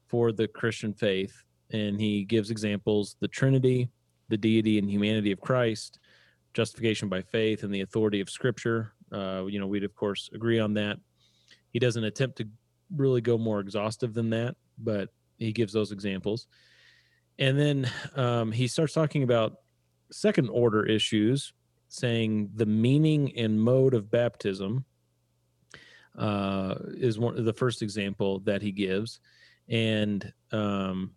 for 0.06 0.32
the 0.32 0.46
Christian 0.46 0.92
faith. 0.92 1.42
And 1.72 1.98
he 1.98 2.24
gives 2.24 2.50
examples 2.50 3.16
the 3.20 3.28
Trinity, 3.28 3.88
the 4.28 4.36
deity 4.36 4.78
and 4.78 4.90
humanity 4.90 5.32
of 5.32 5.40
Christ, 5.40 5.98
justification 6.52 7.08
by 7.08 7.22
faith, 7.22 7.62
and 7.62 7.74
the 7.74 7.80
authority 7.80 8.20
of 8.20 8.28
Scripture. 8.28 8.92
Uh, 9.10 9.46
you 9.46 9.58
know, 9.58 9.66
we'd 9.66 9.84
of 9.84 9.94
course 9.94 10.28
agree 10.34 10.60
on 10.60 10.74
that. 10.74 10.98
He 11.70 11.78
doesn't 11.78 12.04
attempt 12.04 12.36
to 12.36 12.48
really 12.94 13.22
go 13.22 13.38
more 13.38 13.60
exhaustive 13.60 14.12
than 14.12 14.28
that, 14.30 14.56
but 14.76 15.08
he 15.38 15.52
gives 15.52 15.72
those 15.72 15.90
examples. 15.90 16.46
And 17.38 17.58
then 17.58 17.90
um, 18.14 18.52
he 18.52 18.66
starts 18.66 18.92
talking 18.92 19.22
about 19.22 19.54
second 20.10 20.48
order 20.48 20.86
issues, 20.86 21.52
saying 21.88 22.50
the 22.54 22.66
meaning 22.66 23.36
and 23.36 23.60
mode 23.60 23.94
of 23.94 24.10
baptism 24.10 24.84
uh, 26.18 26.74
is 26.88 27.18
one 27.18 27.38
of 27.38 27.44
the 27.44 27.52
first 27.52 27.82
example 27.82 28.40
that 28.40 28.62
he 28.62 28.70
gives. 28.70 29.20
And 29.68 30.32
um, 30.52 31.12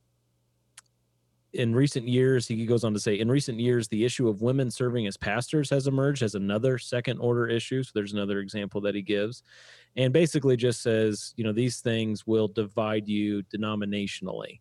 in 1.54 1.74
recent 1.74 2.08
years, 2.08 2.48
he 2.48 2.66
goes 2.66 2.84
on 2.84 2.94
to 2.94 3.00
say, 3.00 3.20
in 3.20 3.30
recent 3.30 3.60
years, 3.60 3.88
the 3.88 4.06
issue 4.06 4.28
of 4.28 4.42
women 4.42 4.70
serving 4.70 5.08
as 5.08 5.18
pastors 5.18 5.70
has 5.70 5.88
emerged 5.88 6.22
as 6.22 6.36
another 6.36 6.78
second 6.78 7.18
order 7.20 7.48
issue. 7.48 7.84
So 7.84 7.92
there's 7.96 8.14
another 8.14 8.40
example 8.40 8.82
that 8.82 8.96
he 8.96 9.02
gives. 9.02 9.44
And 9.96 10.12
basically 10.12 10.58
just 10.58 10.82
says, 10.82 11.34
you 11.38 11.44
know, 11.44 11.54
these 11.54 11.80
things 11.80 12.28
will 12.28 12.48
divide 12.48 13.08
you 13.08 13.44
denominationally, 13.44 14.60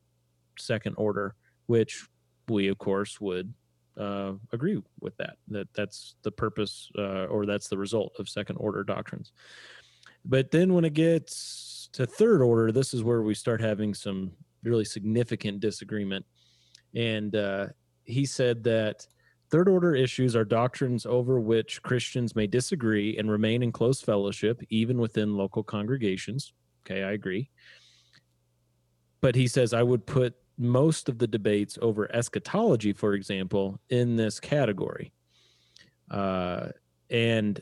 second 0.59 0.95
order, 0.97 1.35
which 1.67 2.07
we, 2.49 2.69
of 2.69 2.79
course, 2.79 3.21
would 3.21 3.53
uh, 3.99 4.33
agree 4.53 4.83
with 5.01 5.17
that, 5.17 5.37
that 5.49 5.69
that's 5.75 6.17
the 6.23 6.31
purpose 6.31 6.91
uh, 6.99 7.27
or 7.27 7.47
that's 7.47 7.69
the 7.69 7.79
result 7.79 8.15
of 8.19 8.29
second 8.29 8.57
order 8.57 8.83
doctrines. 8.83 9.33
But 10.25 10.51
then 10.51 10.73
when 10.73 10.85
it 10.85 10.95
gets 10.95 11.89
to 11.93 12.07
third 12.07 12.43
order, 12.43 12.73
this 12.73 12.95
is 12.95 13.03
where 13.03 13.23
we 13.23 13.35
start 13.35 13.61
having 13.61 13.95
some 13.95 14.33
really 14.63 14.85
significant 14.85 15.61
disagreement. 15.61 16.25
And 16.95 17.37
uh, 17.37 17.67
he 18.05 18.25
said 18.25 18.65
that 18.65 19.07
third 19.51 19.69
order 19.69 19.95
issues 19.95 20.35
are 20.35 20.45
doctrines 20.45 21.07
over 21.07 21.39
which 21.39 21.83
Christians 21.83 22.35
may 22.35 22.47
disagree 22.47 23.17
and 23.19 23.31
remain 23.31 23.63
in 23.63 23.71
close 23.71 24.01
fellowship, 24.01 24.61
even 24.71 24.99
within 24.99 25.37
local 25.37 25.63
congregations. 25.63 26.53
Okay, 26.85 27.03
I 27.03 27.13
agree. 27.13 27.51
But 29.21 29.35
he 29.35 29.47
says 29.47 29.73
I 29.73 29.83
would 29.83 30.07
put 30.07 30.35
most 30.57 31.09
of 31.09 31.19
the 31.19 31.27
debates 31.27 31.79
over 31.83 32.11
eschatology, 32.15 32.93
for 32.93 33.15
example, 33.15 33.81
in 33.89 34.17
this 34.17 34.39
category. 34.39 35.13
Uh, 36.11 36.69
and 37.11 37.61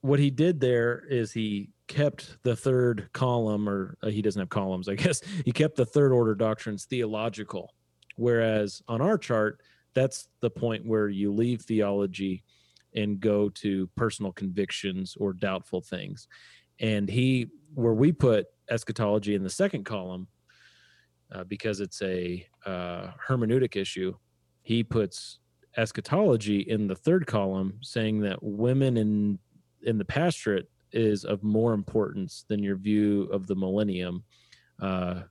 what 0.00 0.18
he 0.18 0.30
did 0.30 0.60
there 0.60 1.04
is 1.08 1.32
he 1.32 1.70
kept 1.88 2.42
the 2.42 2.56
third 2.56 3.08
column, 3.12 3.68
or 3.68 3.96
uh, 4.02 4.08
he 4.08 4.22
doesn't 4.22 4.40
have 4.40 4.48
columns, 4.48 4.88
I 4.88 4.94
guess. 4.94 5.22
He 5.44 5.52
kept 5.52 5.76
the 5.76 5.86
third 5.86 6.12
order 6.12 6.34
doctrines 6.34 6.84
theological. 6.84 7.74
Whereas 8.16 8.82
on 8.88 9.00
our 9.00 9.18
chart, 9.18 9.60
that's 9.94 10.28
the 10.40 10.50
point 10.50 10.86
where 10.86 11.08
you 11.08 11.32
leave 11.32 11.62
theology 11.62 12.42
and 12.94 13.20
go 13.20 13.48
to 13.50 13.86
personal 13.88 14.32
convictions 14.32 15.16
or 15.18 15.32
doubtful 15.32 15.80
things. 15.80 16.28
And 16.80 17.08
he, 17.08 17.48
where 17.74 17.94
we 17.94 18.12
put 18.12 18.46
eschatology 18.70 19.34
in 19.34 19.42
the 19.42 19.50
second 19.50 19.84
column, 19.84 20.28
uh, 21.32 21.44
because 21.44 21.80
it's 21.80 22.02
a 22.02 22.46
uh, 22.64 23.08
hermeneutic 23.28 23.76
issue, 23.76 24.14
he 24.62 24.82
puts 24.82 25.38
eschatology 25.76 26.60
in 26.60 26.86
the 26.86 26.94
third 26.94 27.26
column, 27.26 27.78
saying 27.82 28.20
that 28.20 28.42
women 28.42 28.96
in 28.96 29.38
in 29.82 29.98
the 29.98 30.04
pastorate 30.04 30.68
is 30.92 31.24
of 31.24 31.42
more 31.42 31.72
importance 31.74 32.44
than 32.48 32.62
your 32.62 32.76
view 32.76 33.24
of 33.32 33.46
the 33.46 33.54
millennium. 33.54 34.24
Uh, 34.80 35.22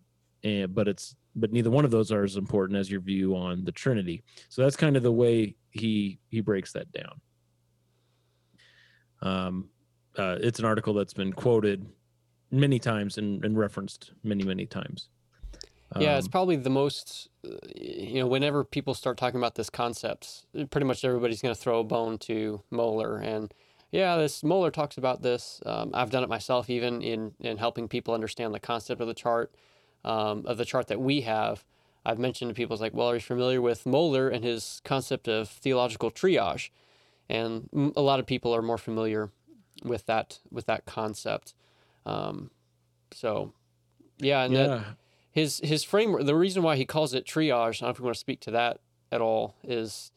and 0.44 0.74
but 0.74 0.88
it's 0.88 1.16
but 1.36 1.52
neither 1.52 1.70
one 1.70 1.86
of 1.86 1.92
those 1.92 2.12
are 2.12 2.24
as 2.24 2.38
important 2.38 2.80
as 2.80 2.90
your 2.90 3.02
view 3.02 3.36
on 3.36 3.66
the 3.66 3.72
Trinity. 3.72 4.24
So 4.50 4.62
that's 4.62 4.76
kind 4.76 4.96
of 4.96 5.04
the 5.04 5.12
way 5.12 5.56
he 5.72 6.20
he 6.30 6.42
breaks 6.42 6.72
that 6.74 6.92
down. 6.92 7.22
Um, 9.22 9.70
uh, 10.18 10.38
it's 10.40 10.60
an 10.60 10.66
article 10.66 10.94
that's 10.94 11.14
been 11.14 11.34
quoted 11.34 11.86
many 12.52 12.80
times 12.80 13.18
and, 13.18 13.44
and 13.44 13.58
referenced 13.58 14.12
many, 14.24 14.44
many 14.44 14.66
times. 14.66 15.10
Yeah, 16.00 16.18
it's 16.18 16.28
Um, 16.28 16.32
probably 16.32 16.56
the 16.58 16.70
most, 16.70 17.30
uh, 17.46 17.56
you 17.76 18.20
know, 18.20 18.28
whenever 18.28 18.64
people 18.64 18.94
start 18.94 19.18
talking 19.18 19.40
about 19.40 19.56
this 19.56 19.70
concept, 19.70 20.46
pretty 20.70 20.86
much 20.86 21.06
everybody's 21.06 21.42
going 21.42 21.56
to 21.56 21.60
throw 21.60 21.80
a 21.80 21.84
bone 21.84 22.18
to 22.20 22.62
Mohler. 22.72 23.22
And 23.24 23.54
yeah, 23.92 24.18
this 24.18 24.42
Mohler 24.42 24.74
talks 24.74 24.98
about 24.98 25.22
this. 25.22 25.62
Um, 25.66 25.92
I've 25.94 26.10
done 26.10 26.24
it 26.24 26.30
myself, 26.30 26.70
even 26.70 27.02
in, 27.02 27.34
in 27.40 27.58
helping 27.58 27.88
people 27.88 28.14
understand 28.14 28.54
the 28.54 28.60
concept 28.60 29.00
of 29.00 29.08
the 29.08 29.14
chart, 29.14 29.56
um, 30.04 30.46
of 30.46 30.58
the 30.58 30.66
chart 30.66 30.88
that 30.88 31.00
we 31.00 31.22
have. 31.22 31.64
I've 32.06 32.20
mentioned 32.20 32.50
to 32.50 32.56
people, 32.56 32.74
it's 32.74 32.82
like, 32.82 32.94
well, 32.94 33.10
are 33.10 33.16
you 33.16 33.22
familiar 33.22 33.62
with 33.62 33.86
Mohler 33.86 34.32
and 34.32 34.44
his 34.44 34.82
concept 34.84 35.28
of 35.28 35.50
theological 35.50 36.12
triage? 36.12 36.70
And 37.30 37.70
a 37.96 38.02
lot 38.02 38.20
of 38.20 38.28
people 38.28 38.54
are 38.54 38.62
more 38.62 38.78
familiar 38.78 39.32
with 39.84 40.06
that 40.06 40.40
with 40.52 40.68
that 40.68 40.86
concept. 40.86 41.54
Um, 42.06 42.52
so, 43.12 43.54
yeah, 44.20 44.44
and 44.44 44.56
that, 44.56 44.70
yeah. 44.70 44.84
His 45.36 45.62
his 45.64 45.84
framework 45.84 46.26
the 46.26 46.36
reason 46.36 46.64
why 46.64 46.76
he 46.76 46.86
calls 46.86 47.14
it 47.14 47.26
triage 47.26 47.52
i 47.54 47.70
don't 47.70 47.82
know 47.82 47.90
if 47.90 48.00
we 48.00 48.06
want 48.06 48.16
to 48.16 48.20
speak 48.20 48.40
to 48.40 48.52
that 48.52 48.80
at 49.12 49.22
all 49.22 49.56
is 49.64 50.12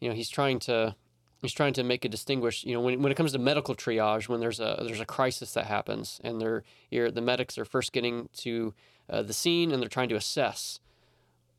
you 0.00 0.08
know 0.08 0.14
he's 0.14 0.28
trying 0.28 0.58
to 0.58 0.96
he's 1.40 1.52
trying 1.52 1.72
to 1.72 1.84
make 1.84 2.04
a 2.04 2.08
distinguish 2.08 2.64
you 2.64 2.74
know 2.74 2.80
when, 2.80 3.00
when 3.00 3.12
it 3.12 3.14
comes 3.14 3.32
to 3.32 3.38
medical 3.38 3.76
triage 3.76 4.28
when 4.28 4.40
there's 4.40 4.58
a 4.58 4.82
there's 4.84 5.00
a 5.00 5.06
crisis 5.06 5.52
that 5.52 5.66
happens 5.66 6.20
and 6.24 6.40
they're 6.40 6.64
the 6.90 7.20
medics 7.20 7.56
are 7.56 7.64
first 7.64 7.92
getting 7.92 8.28
to 8.36 8.74
uh, 9.08 9.22
the 9.22 9.32
scene 9.32 9.70
and 9.70 9.80
they're 9.80 9.88
trying 9.88 10.08
to 10.08 10.16
assess 10.16 10.80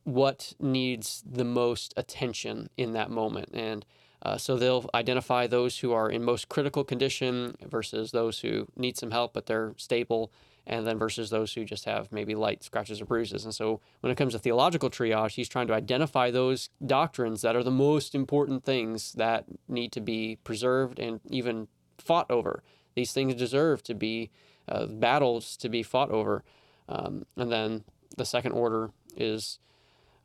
what 0.04 0.54
needs 0.60 1.24
the 1.26 1.46
most 1.46 1.94
attention 1.96 2.70
in 2.78 2.94
that 2.94 3.10
moment. 3.10 3.50
And 3.54 3.86
uh, 4.22 4.38
so 4.38 4.58
they'll 4.58 4.90
identify 4.94 5.48
those 5.48 5.80
who 5.80 5.92
are 5.92 6.10
in 6.10 6.24
most 6.24 6.50
critical 6.50 6.84
condition 6.84 7.56
versus 7.66 8.12
those 8.12 8.40
who 8.40 8.68
need 8.76 8.98
some 8.98 9.12
help 9.12 9.34
but 9.34 9.48
they're 9.48 9.74
stable 9.78 10.32
and 10.66 10.88
then 10.88 10.98
versus 10.98 11.30
those 11.30 11.54
who 11.54 11.66
just 11.66 11.86
have 11.86 12.12
maybe 12.12 12.36
light 12.36 12.64
scratches 12.64 13.02
or 13.02 13.06
bruises. 13.06 13.44
And 13.44 13.54
so 13.54 13.82
when 14.02 14.12
it 14.12 14.16
comes 14.16 14.34
to 14.34 14.40
theological 14.40 14.90
triage, 14.90 15.32
he's 15.32 15.50
trying 15.50 15.68
to 15.68 15.74
identify 15.74 16.32
those 16.32 16.70
doctrines 16.86 17.42
that 17.42 17.56
are 17.56 17.64
the 17.64 17.72
most 17.72 18.16
important 18.16 18.64
things 18.64 19.14
that 19.14 19.46
need 19.68 19.92
to 19.92 20.02
be 20.02 20.38
preserved 20.44 21.00
and 21.00 21.20
even 21.30 21.68
fought 21.98 22.30
over. 22.32 22.64
These 22.96 23.12
things 23.12 23.36
deserve 23.36 23.84
to 23.84 23.94
be 23.94 24.30
uh, 24.70 24.86
battles 24.86 25.58
to 25.58 25.70
be 25.70 25.84
fought 25.84 26.12
over. 26.12 26.44
Um, 26.88 27.26
and 27.36 27.52
then 27.52 27.84
the 28.18 28.26
second 28.26 28.54
order 28.54 28.92
is 29.18 29.60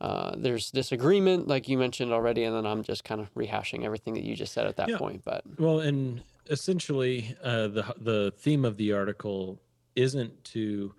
uh, 0.01 0.35
there's 0.37 0.71
disagreement, 0.71 1.49
like 1.49 1.69
you 1.69 1.77
mentioned 1.77 2.13
already, 2.13 2.45
and 2.45 2.55
then 2.55 2.67
I'm 2.67 2.85
just 2.85 3.03
kind 3.03 3.21
of 3.21 3.35
rehashing 3.35 3.85
everything 3.85 4.15
that 4.15 4.23
you 4.23 4.37
just 4.37 4.53
said 4.53 4.67
at 4.67 4.77
that 4.77 4.89
Yeah. 4.91 4.99
point. 4.99 5.25
But 5.25 5.43
Well, 5.59 5.81
and 5.81 6.23
essentially, 6.49 7.35
uh, 7.43 7.69
the 7.69 7.95
the 7.99 8.33
theme 8.37 8.65
of 8.65 8.77
the 8.77 8.93
article 8.93 9.61
isn't 9.99 10.45
to. 10.45 10.95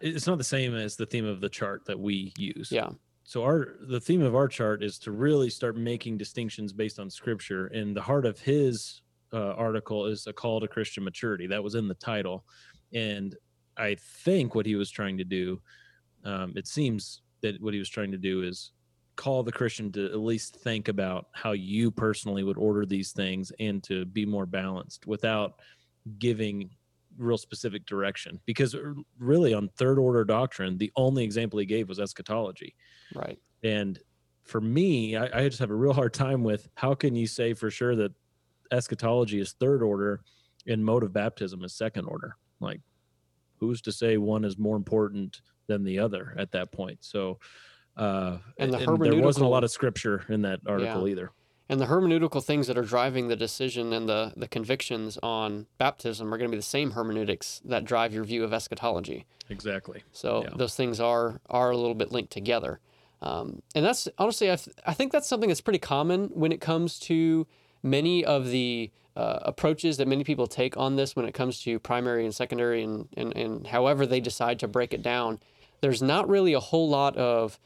It's 0.00 0.26
not 0.26 0.38
the 0.38 0.44
same 0.44 0.74
as 0.74 0.96
the 0.96 1.06
theme 1.06 1.24
of 1.24 1.40
the 1.40 1.48
chart 1.48 1.84
that 1.86 1.98
we 1.98 2.32
use. 2.36 2.68
yeah, 2.70 2.90
So 3.24 3.42
our 3.44 3.76
the 3.88 4.00
theme 4.00 4.22
of 4.22 4.34
our 4.34 4.48
chart 4.48 4.82
is 4.82 4.98
to 5.00 5.12
really 5.12 5.50
start 5.50 5.76
making 5.76 6.18
distinctions 6.18 6.72
based 6.72 6.98
on 6.98 7.08
scripture, 7.10 7.66
and 7.68 7.96
the 7.96 8.02
heart 8.02 8.26
of 8.26 8.38
his 8.40 9.02
uh, 9.32 9.52
article 9.52 10.06
is 10.06 10.26
a 10.26 10.32
call 10.32 10.60
to 10.60 10.68
Christian 10.68 11.04
maturity. 11.04 11.46
That 11.46 11.62
was 11.62 11.74
in 11.74 11.88
the 11.88 11.94
title, 11.94 12.44
and 12.92 13.34
I 13.76 13.96
think 14.24 14.54
what 14.54 14.66
he 14.66 14.76
was 14.76 14.90
trying 14.90 15.18
to 15.18 15.24
do, 15.24 15.60
um, 16.24 16.52
it 16.56 16.66
seems 16.66 17.22
that 17.42 17.60
what 17.60 17.74
he 17.74 17.78
was 17.78 17.88
trying 17.88 18.12
to 18.12 18.18
do 18.18 18.42
is 18.42 18.72
call 19.16 19.42
the 19.42 19.52
Christian 19.52 19.92
to 19.92 20.06
at 20.06 20.18
least 20.18 20.56
think 20.56 20.88
about 20.88 21.26
how 21.32 21.52
you 21.52 21.90
personally 21.90 22.42
would 22.42 22.58
order 22.58 22.84
these 22.84 23.12
things 23.12 23.52
and 23.60 23.82
to 23.84 24.04
be 24.06 24.26
more 24.26 24.46
balanced 24.46 25.06
without 25.06 25.60
giving 26.18 26.70
real 27.18 27.38
specific 27.38 27.86
direction. 27.86 28.40
Because 28.46 28.74
uh, 28.74 28.94
really, 29.18 29.54
on 29.54 29.68
third 29.76 29.98
order 29.98 30.24
doctrine, 30.24 30.78
the 30.78 30.92
only 30.96 31.24
example 31.24 31.58
he 31.58 31.66
gave 31.66 31.88
was 31.88 32.00
eschatology. 32.00 32.74
right. 33.14 33.38
And 33.62 33.98
for 34.44 34.60
me, 34.60 35.16
I, 35.16 35.40
I 35.40 35.48
just 35.48 35.58
have 35.58 35.70
a 35.70 35.74
real 35.74 35.94
hard 35.94 36.12
time 36.12 36.44
with 36.44 36.68
how 36.74 36.94
can 36.94 37.16
you 37.16 37.26
say 37.26 37.54
for 37.54 37.70
sure 37.70 37.96
that 37.96 38.12
eschatology 38.70 39.40
is 39.40 39.52
third 39.52 39.82
order 39.82 40.20
and 40.66 40.84
mode 40.84 41.02
of 41.02 41.12
baptism 41.12 41.64
is 41.64 41.74
second 41.74 42.04
order? 42.04 42.36
Like, 42.60 42.80
who's 43.58 43.80
to 43.82 43.92
say 43.92 44.18
one 44.18 44.44
is 44.44 44.58
more 44.58 44.76
important 44.76 45.40
than 45.66 45.82
the 45.82 45.98
other 45.98 46.34
at 46.38 46.52
that 46.52 46.72
point? 46.72 46.98
So, 47.00 47.38
uh, 47.96 48.38
And 48.58 48.72
the 48.72 48.78
there 48.78 49.22
wasn't 49.22 49.46
a 49.46 49.48
lot 49.48 49.64
of 49.64 49.70
scripture 49.70 50.24
in 50.28 50.42
that 50.42 50.60
article 50.66 51.08
either. 51.08 51.32
And 51.68 51.80
the 51.80 51.86
hermeneutical 51.86 52.44
things 52.44 52.66
that 52.66 52.76
are 52.76 52.82
driving 52.82 53.28
the 53.28 53.36
decision 53.36 53.92
and 53.94 54.06
the, 54.06 54.32
the 54.36 54.46
convictions 54.48 55.18
on 55.22 55.66
baptism 55.78 56.32
are 56.32 56.36
going 56.36 56.50
to 56.50 56.54
be 56.54 56.58
the 56.58 56.62
same 56.62 56.90
hermeneutics 56.90 57.62
that 57.64 57.84
drive 57.86 58.12
your 58.12 58.24
view 58.24 58.44
of 58.44 58.52
eschatology. 58.52 59.24
Exactly. 59.48 60.02
So 60.12 60.42
Yeah. 60.44 60.50
those 60.56 60.74
things 60.74 61.00
are 61.00 61.40
are 61.48 61.70
a 61.70 61.76
little 61.76 61.94
bit 61.94 62.12
linked 62.12 62.32
together. 62.32 62.80
Um, 63.22 63.62
and 63.74 63.84
that's 63.84 64.08
honestly, 64.18 64.50
I, 64.52 64.56
th- 64.56 64.76
I 64.86 64.92
think 64.92 65.10
that's 65.12 65.26
something 65.26 65.48
that's 65.48 65.62
pretty 65.62 65.78
common 65.78 66.28
when 66.34 66.52
it 66.52 66.60
comes 66.60 66.98
to 67.00 67.46
many 67.82 68.24
of 68.24 68.48
the 68.50 68.90
uh, 69.16 69.38
approaches 69.42 69.96
that 69.96 70.08
many 70.08 70.24
people 70.24 70.46
take 70.46 70.76
on 70.76 70.96
this 70.96 71.16
when 71.16 71.24
it 71.24 71.32
comes 71.32 71.62
to 71.62 71.78
primary 71.78 72.24
and 72.24 72.34
secondary 72.34 72.82
and, 72.82 73.08
and, 73.16 73.34
and 73.36 73.66
however 73.68 74.04
they 74.06 74.20
decide 74.20 74.58
to 74.58 74.68
break 74.68 74.92
it 74.92 75.02
down. 75.02 75.38
There's 75.80 76.02
not 76.02 76.28
really 76.28 76.52
a 76.52 76.60
whole 76.60 76.88
lot 76.88 77.16
of 77.16 77.58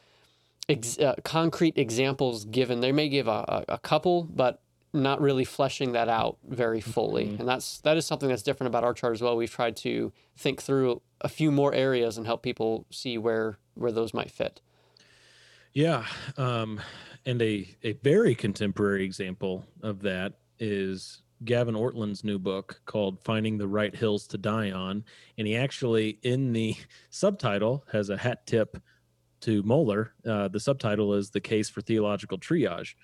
ex- 0.69 0.99
uh, 0.99 1.15
concrete 1.25 1.77
examples 1.77 2.45
given. 2.45 2.81
They 2.81 2.93
may 2.93 3.09
give 3.09 3.29
a, 3.29 3.65
a, 3.69 3.75
a 3.75 3.79
couple, 3.79 4.25
but 4.25 4.61
not 4.93 5.21
really 5.21 5.45
fleshing 5.45 5.93
that 5.93 6.09
out 6.09 6.39
very 6.49 6.81
fully. 6.81 7.37
And 7.39 7.47
that's 7.47 7.79
that 7.81 7.97
is 7.97 8.07
something 8.07 8.29
that's 8.29 8.43
different 8.43 8.69
about 8.69 8.85
our 8.85 8.95
chart 8.95 9.15
as 9.15 9.23
well. 9.23 9.37
We've 9.37 9.51
tried 9.51 9.77
to 9.79 10.13
think 10.37 10.63
through 10.63 11.03
a 11.21 11.29
few 11.29 11.51
more 11.51 11.75
areas 11.75 12.17
and 12.17 12.27
help 12.27 12.43
people 12.43 12.87
see 12.91 13.19
where 13.19 13.59
where 13.75 13.93
those 13.93 14.15
might 14.15 14.31
fit. 14.31 14.61
Yeah. 15.73 16.07
Um, 16.37 16.81
and 17.27 17.41
a, 17.43 17.77
a 17.83 17.93
very 18.03 18.35
contemporary 18.35 19.05
example 19.05 19.65
of 19.83 20.01
that 20.03 20.35
is 20.59 21.23
Gavin 21.45 21.75
Ortlund's 21.75 22.25
new 22.25 22.39
book 22.39 22.81
called 22.87 23.23
Finding 23.23 23.59
the 23.59 23.69
Right 23.69 23.95
Hills 23.95 24.27
to 24.29 24.39
Die 24.39 24.71
On. 24.71 25.05
And 25.37 25.47
he 25.47 25.57
actually, 25.57 26.19
in 26.23 26.53
the 26.53 26.75
subtitle, 27.11 27.85
has 27.93 28.11
a 28.11 28.17
hat 28.17 28.47
tip 28.47 28.79
to 29.41 29.63
Mohler. 29.63 30.11
Uh, 30.27 30.49
the 30.49 30.61
subtitle 30.61 31.15
is 31.15 31.31
The 31.31 31.41
Case 31.41 31.69
for 31.69 31.81
Theological 31.81 32.39
Triage. 32.39 32.95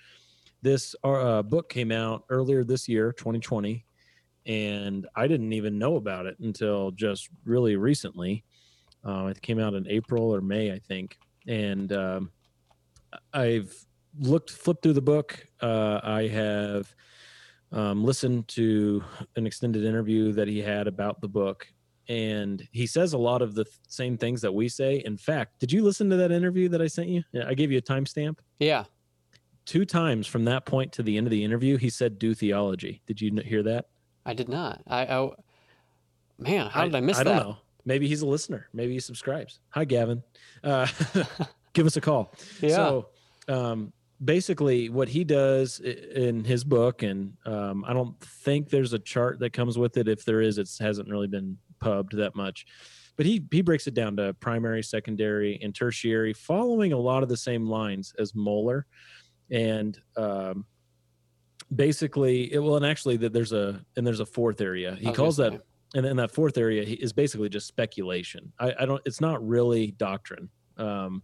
This 0.61 0.95
uh, 1.03 1.41
book 1.41 1.69
came 1.69 1.91
out 1.91 2.23
earlier 2.29 2.63
this 2.63 2.87
year, 2.87 3.11
2020, 3.11 3.85
and 4.45 5.07
I 5.15 5.27
didn't 5.27 5.53
even 5.53 5.77
know 5.77 5.95
about 5.95 6.25
it 6.25 6.37
until 6.39 6.91
just 6.91 7.29
really 7.45 7.75
recently. 7.75 8.43
Uh, 9.05 9.27
it 9.27 9.41
came 9.41 9.59
out 9.59 9.73
in 9.73 9.87
April 9.87 10.33
or 10.33 10.41
May, 10.41 10.71
I 10.71 10.79
think. 10.79 11.17
And 11.47 11.93
um, 11.93 12.31
I've 13.33 13.73
looked, 14.19 14.49
flipped 14.49 14.83
through 14.83 14.93
the 14.93 15.01
book. 15.01 15.45
Uh, 15.61 15.99
I 16.03 16.27
have 16.27 16.93
um, 17.71 18.03
listened 18.03 18.47
to 18.49 19.03
an 19.35 19.45
extended 19.45 19.83
interview 19.83 20.31
that 20.31 20.47
he 20.47 20.61
had 20.61 20.87
about 20.87 21.21
the 21.21 21.27
book, 21.27 21.67
and 22.07 22.67
he 22.71 22.85
says 22.85 23.13
a 23.13 23.17
lot 23.17 23.41
of 23.41 23.55
the 23.55 23.63
th- 23.63 23.75
same 23.87 24.17
things 24.17 24.41
that 24.41 24.53
we 24.53 24.69
say. 24.69 25.01
In 25.05 25.17
fact, 25.17 25.59
did 25.59 25.71
you 25.71 25.83
listen 25.83 26.09
to 26.09 26.15
that 26.17 26.31
interview 26.31 26.69
that 26.69 26.81
I 26.81 26.87
sent 26.87 27.09
you? 27.09 27.23
I 27.45 27.53
gave 27.53 27.71
you 27.71 27.77
a 27.77 27.81
timestamp. 27.81 28.39
Yeah. 28.59 28.85
Two 29.65 29.85
times 29.85 30.27
from 30.27 30.45
that 30.45 30.65
point 30.65 30.91
to 30.93 31.03
the 31.03 31.17
end 31.17 31.25
of 31.27 31.31
the 31.31 31.43
interview, 31.43 31.77
he 31.77 31.89
said, 31.89 32.19
"Do 32.19 32.35
theology." 32.35 33.01
Did 33.07 33.19
you 33.19 33.35
hear 33.43 33.63
that? 33.63 33.85
I 34.25 34.33
did 34.33 34.49
not. 34.49 34.81
I, 34.87 35.05
I 35.05 35.29
man, 36.37 36.69
how 36.69 36.83
did 36.85 36.95
I, 36.95 36.99
miss 36.99 37.17
I 37.17 37.23
that? 37.23 37.37
don't 37.39 37.49
know. 37.49 37.57
Maybe 37.85 38.07
he's 38.07 38.21
a 38.21 38.27
listener. 38.27 38.67
Maybe 38.73 38.93
he 38.93 38.99
subscribes. 38.99 39.59
Hi, 39.69 39.85
Gavin. 39.85 40.23
Uh, 40.63 40.87
give 41.73 41.85
us 41.85 41.97
a 41.97 42.01
call. 42.01 42.33
Yeah. 42.61 42.75
So, 42.75 43.09
um, 43.47 43.93
basically, 44.23 44.89
what 44.89 45.07
he 45.07 45.23
does 45.23 45.79
in 45.79 46.43
his 46.43 46.63
book, 46.63 47.03
and 47.03 47.33
um, 47.45 47.85
I 47.87 47.93
don't 47.93 48.19
think 48.19 48.69
there's 48.69 48.93
a 48.93 48.99
chart 48.99 49.39
that 49.39 49.53
comes 49.53 49.77
with 49.77 49.97
it. 49.97 50.07
If 50.07 50.25
there 50.25 50.41
is, 50.41 50.57
it 50.57 50.69
hasn't 50.79 51.09
really 51.09 51.27
been 51.27 51.57
pubbed 51.79 52.15
that 52.17 52.35
much. 52.35 52.65
But 53.17 53.25
he 53.25 53.45
he 53.51 53.61
breaks 53.61 53.87
it 53.87 53.93
down 53.93 54.17
to 54.17 54.33
primary, 54.35 54.83
secondary, 54.83 55.59
and 55.61 55.73
tertiary, 55.73 56.33
following 56.33 56.93
a 56.93 56.97
lot 56.97 57.23
of 57.23 57.29
the 57.29 57.37
same 57.37 57.65
lines 57.65 58.13
as 58.19 58.33
Mohler, 58.33 58.83
and 59.49 59.97
um, 60.17 60.65
basically, 61.73 62.53
it, 62.53 62.59
well, 62.59 62.75
and 62.75 62.85
actually, 62.85 63.17
that 63.17 63.31
there's 63.31 63.53
a 63.53 63.81
and 63.95 64.05
there's 64.05 64.19
a 64.19 64.25
fourth 64.25 64.59
area. 64.59 64.95
He 64.99 65.11
calls 65.13 65.37
that 65.37 65.61
and 65.95 66.05
then 66.05 66.17
that 66.17 66.31
fourth 66.31 66.57
area 66.57 66.83
he- 66.83 66.95
is 66.95 67.13
basically 67.13 67.49
just 67.49 67.67
speculation. 67.67 68.51
I, 68.59 68.73
I 68.81 68.85
don't. 68.85 69.01
It's 69.05 69.21
not 69.21 69.45
really 69.45 69.91
doctrine. 69.91 70.49
Um, 70.77 71.23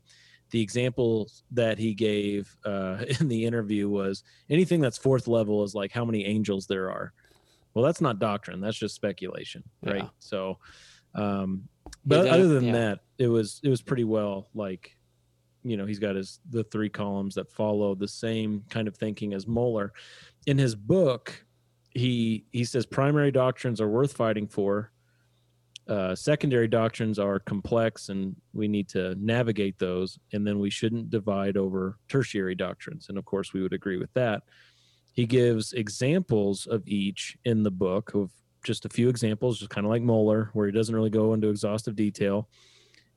the 0.51 0.61
example 0.61 1.29
that 1.51 1.77
he 1.77 1.93
gave 1.93 2.55
uh, 2.65 3.03
in 3.19 3.27
the 3.27 3.45
interview 3.45 3.89
was 3.89 4.23
anything 4.49 4.81
that's 4.81 4.97
fourth 4.97 5.27
level 5.27 5.63
is 5.63 5.75
like 5.75 5.91
how 5.91 6.05
many 6.05 6.25
angels 6.25 6.67
there 6.67 6.89
are. 6.89 7.13
Well, 7.73 7.85
that's 7.85 8.01
not 8.01 8.19
doctrine. 8.19 8.61
That's 8.61 8.77
just 8.77 8.95
speculation, 8.95 9.63
right? 9.83 10.03
Yeah. 10.03 10.09
So, 10.19 10.57
um, 11.15 11.67
but 12.05 12.27
other 12.27 12.47
than 12.47 12.65
yeah. 12.65 12.71
that, 12.71 12.99
it 13.17 13.27
was 13.27 13.59
it 13.63 13.69
was 13.69 13.81
pretty 13.81 14.03
well 14.03 14.49
like, 14.53 14.97
you 15.63 15.77
know, 15.77 15.85
he's 15.85 15.99
got 15.99 16.15
his 16.15 16.39
the 16.49 16.63
three 16.65 16.89
columns 16.89 17.35
that 17.35 17.51
follow 17.51 17.95
the 17.95 18.07
same 18.07 18.63
kind 18.69 18.87
of 18.87 18.97
thinking 18.97 19.33
as 19.33 19.45
Mohler. 19.45 19.89
In 20.47 20.57
his 20.57 20.75
book, 20.75 21.45
he 21.91 22.45
he 22.51 22.63
says 22.65 22.85
primary 22.85 23.31
doctrines 23.31 23.79
are 23.79 23.89
worth 23.89 24.13
fighting 24.13 24.47
for. 24.47 24.91
Uh, 25.87 26.15
secondary 26.15 26.67
doctrines 26.67 27.19
are 27.19 27.39
complex, 27.39 28.09
and 28.09 28.35
we 28.53 28.67
need 28.67 28.87
to 28.87 29.15
navigate 29.15 29.77
those. 29.77 30.17
And 30.31 30.45
then 30.47 30.59
we 30.59 30.69
shouldn't 30.69 31.09
divide 31.09 31.57
over 31.57 31.97
tertiary 32.07 32.55
doctrines. 32.55 33.07
And 33.09 33.17
of 33.17 33.25
course, 33.25 33.51
we 33.51 33.61
would 33.61 33.73
agree 33.73 33.97
with 33.97 34.13
that. 34.13 34.43
He 35.13 35.25
gives 35.25 35.73
examples 35.73 36.67
of 36.67 36.87
each 36.87 37.37
in 37.45 37.63
the 37.63 37.71
book 37.71 38.13
of 38.13 38.31
just 38.63 38.85
a 38.85 38.89
few 38.89 39.09
examples, 39.09 39.59
just 39.59 39.71
kind 39.71 39.85
of 39.85 39.91
like 39.91 40.01
Mohler, 40.01 40.49
where 40.53 40.67
he 40.67 40.71
doesn't 40.71 40.95
really 40.95 41.09
go 41.09 41.33
into 41.33 41.49
exhaustive 41.49 41.95
detail. 41.95 42.47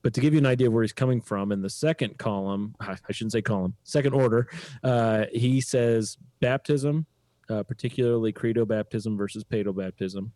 But 0.01 0.13
to 0.13 0.21
give 0.21 0.33
you 0.33 0.39
an 0.39 0.45
idea 0.45 0.67
of 0.67 0.73
where 0.73 0.83
he's 0.83 0.93
coming 0.93 1.19
from, 1.19 1.51
in 1.51 1.61
the 1.61 1.69
second 1.69 2.17
column, 2.17 2.75
I 2.79 2.95
shouldn't 3.11 3.31
say 3.31 3.41
column, 3.41 3.75
second 3.83 4.13
order, 4.13 4.47
uh, 4.83 5.25
he 5.33 5.61
says 5.61 6.17
baptism, 6.41 7.05
uh, 7.49 7.63
particularly 7.63 8.31
credo 8.31 8.65
baptism 8.65 9.17
versus 9.17 9.43
paedo 9.43 9.75
baptism, 9.75 10.31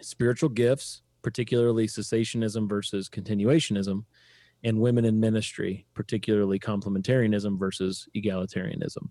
spiritual 0.00 0.50
gifts, 0.50 1.02
particularly 1.22 1.86
cessationism 1.86 2.68
versus 2.68 3.08
continuationism, 3.08 4.04
and 4.62 4.78
women 4.78 5.04
in 5.04 5.20
ministry, 5.20 5.86
particularly 5.94 6.58
complementarianism 6.58 7.58
versus 7.58 8.08
egalitarianism. 8.16 9.08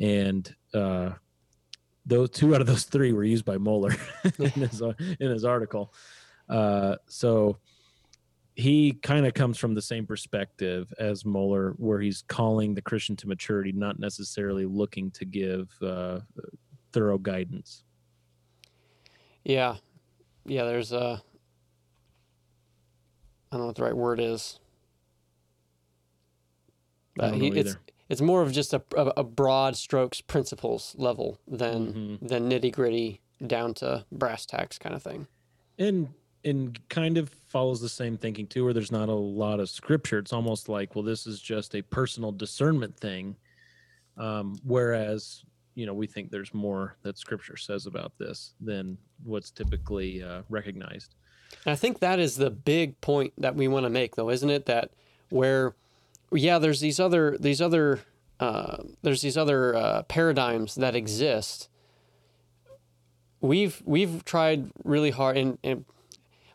And 0.00 0.54
uh, 0.74 1.10
those 2.06 2.30
two 2.30 2.54
out 2.54 2.60
of 2.60 2.66
those 2.66 2.84
three 2.84 3.12
were 3.12 3.24
used 3.24 3.44
by 3.44 3.56
Mohler 3.56 3.98
in, 4.38 4.62
his, 4.62 4.80
in 5.20 5.30
his 5.30 5.44
article. 5.44 5.92
Uh, 6.48 6.96
so 7.06 7.58
he 8.54 8.92
kind 8.92 9.24
of 9.24 9.34
comes 9.34 9.56
from 9.58 9.74
the 9.74 9.82
same 9.82 10.06
perspective 10.06 10.92
as 10.98 11.22
Mohler, 11.22 11.74
where 11.78 12.00
he's 12.00 12.22
calling 12.22 12.74
the 12.74 12.82
Christian 12.82 13.14
to 13.16 13.28
maturity, 13.28 13.72
not 13.72 14.00
necessarily 14.00 14.64
looking 14.64 15.10
to 15.12 15.24
give 15.24 15.70
uh, 15.80 16.20
thorough 16.92 17.18
guidance. 17.18 17.84
Yeah, 19.44 19.76
yeah. 20.44 20.64
There's 20.64 20.92
a 20.92 21.22
I 23.50 23.56
don't 23.56 23.60
know 23.60 23.66
what 23.66 23.76
the 23.76 23.84
right 23.84 23.96
word 23.96 24.20
is. 24.20 24.58
But 27.16 27.34
he, 27.34 27.48
it's 27.48 27.76
it's 28.08 28.20
more 28.20 28.42
of 28.42 28.52
just 28.52 28.72
a, 28.72 28.82
a, 28.96 29.22
broad 29.22 29.76
strokes 29.76 30.20
principles 30.20 30.94
level 30.98 31.38
than 31.46 31.92
mm-hmm. 31.92 32.26
than 32.26 32.50
nitty 32.50 32.72
gritty 32.72 33.20
down 33.46 33.74
to 33.74 34.04
brass 34.10 34.46
tacks 34.46 34.78
kind 34.78 34.94
of 34.94 35.02
thing. 35.02 35.26
And 35.78 36.08
and 36.44 36.78
kind 36.88 37.18
of 37.18 37.30
follows 37.46 37.80
the 37.80 37.88
same 37.88 38.16
thinking 38.16 38.46
too, 38.46 38.64
where 38.64 38.72
there's 38.72 38.92
not 38.92 39.08
a 39.08 39.14
lot 39.14 39.60
of 39.60 39.68
scripture. 39.68 40.18
It's 40.18 40.32
almost 40.32 40.68
like, 40.68 40.94
well, 40.94 41.04
this 41.04 41.26
is 41.26 41.40
just 41.40 41.74
a 41.74 41.82
personal 41.82 42.32
discernment 42.32 42.96
thing. 42.96 43.36
Um, 44.16 44.58
whereas, 44.64 45.44
you 45.74 45.86
know, 45.86 45.94
we 45.94 46.06
think 46.06 46.30
there's 46.30 46.54
more 46.54 46.96
that 47.02 47.18
scripture 47.18 47.56
says 47.56 47.86
about 47.86 48.12
this 48.18 48.54
than 48.60 48.98
what's 49.24 49.50
typically 49.50 50.22
uh, 50.22 50.42
recognized. 50.48 51.14
And 51.64 51.72
I 51.72 51.76
think 51.76 52.00
that 52.00 52.18
is 52.18 52.36
the 52.36 52.50
big 52.50 53.00
point 53.00 53.32
that 53.38 53.54
we 53.54 53.68
want 53.68 53.84
to 53.84 53.90
make, 53.90 54.16
though, 54.16 54.30
isn't 54.30 54.50
it? 54.50 54.66
That 54.66 54.90
where, 55.30 55.74
yeah, 56.32 56.58
there's 56.58 56.80
these 56.80 57.00
other 57.00 57.36
these 57.38 57.60
other 57.60 58.00
uh, 58.40 58.78
there's 59.02 59.22
these 59.22 59.36
other 59.36 59.74
uh, 59.74 60.02
paradigms 60.02 60.74
that 60.76 60.94
exist. 60.94 61.68
We've 63.40 63.82
we've 63.84 64.24
tried 64.24 64.70
really 64.84 65.10
hard, 65.10 65.36
and, 65.36 65.58
and 65.62 65.84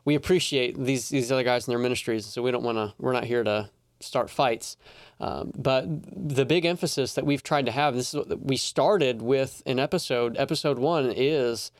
we 0.05 0.15
appreciate 0.15 0.77
these 0.77 1.09
these 1.09 1.31
other 1.31 1.43
guys 1.43 1.67
in 1.67 1.71
their 1.71 1.79
ministries, 1.79 2.25
so 2.25 2.41
we 2.41 2.51
don't 2.51 2.63
want 2.63 2.77
to. 2.77 2.93
We're 2.97 3.13
not 3.13 3.25
here 3.25 3.43
to 3.43 3.69
start 3.99 4.29
fights. 4.29 4.77
Um, 5.19 5.51
but 5.55 5.85
the 5.87 6.45
big 6.45 6.65
emphasis 6.65 7.13
that 7.13 7.25
we've 7.25 7.43
tried 7.43 7.65
to 7.67 7.71
have, 7.71 7.95
this 7.95 8.13
is 8.13 8.15
what 8.15 8.41
we 8.41 8.57
started 8.57 9.21
with 9.21 9.63
an 9.65 9.79
episode. 9.79 10.35
Episode 10.37 10.77
one 10.77 11.11
is 11.15 11.71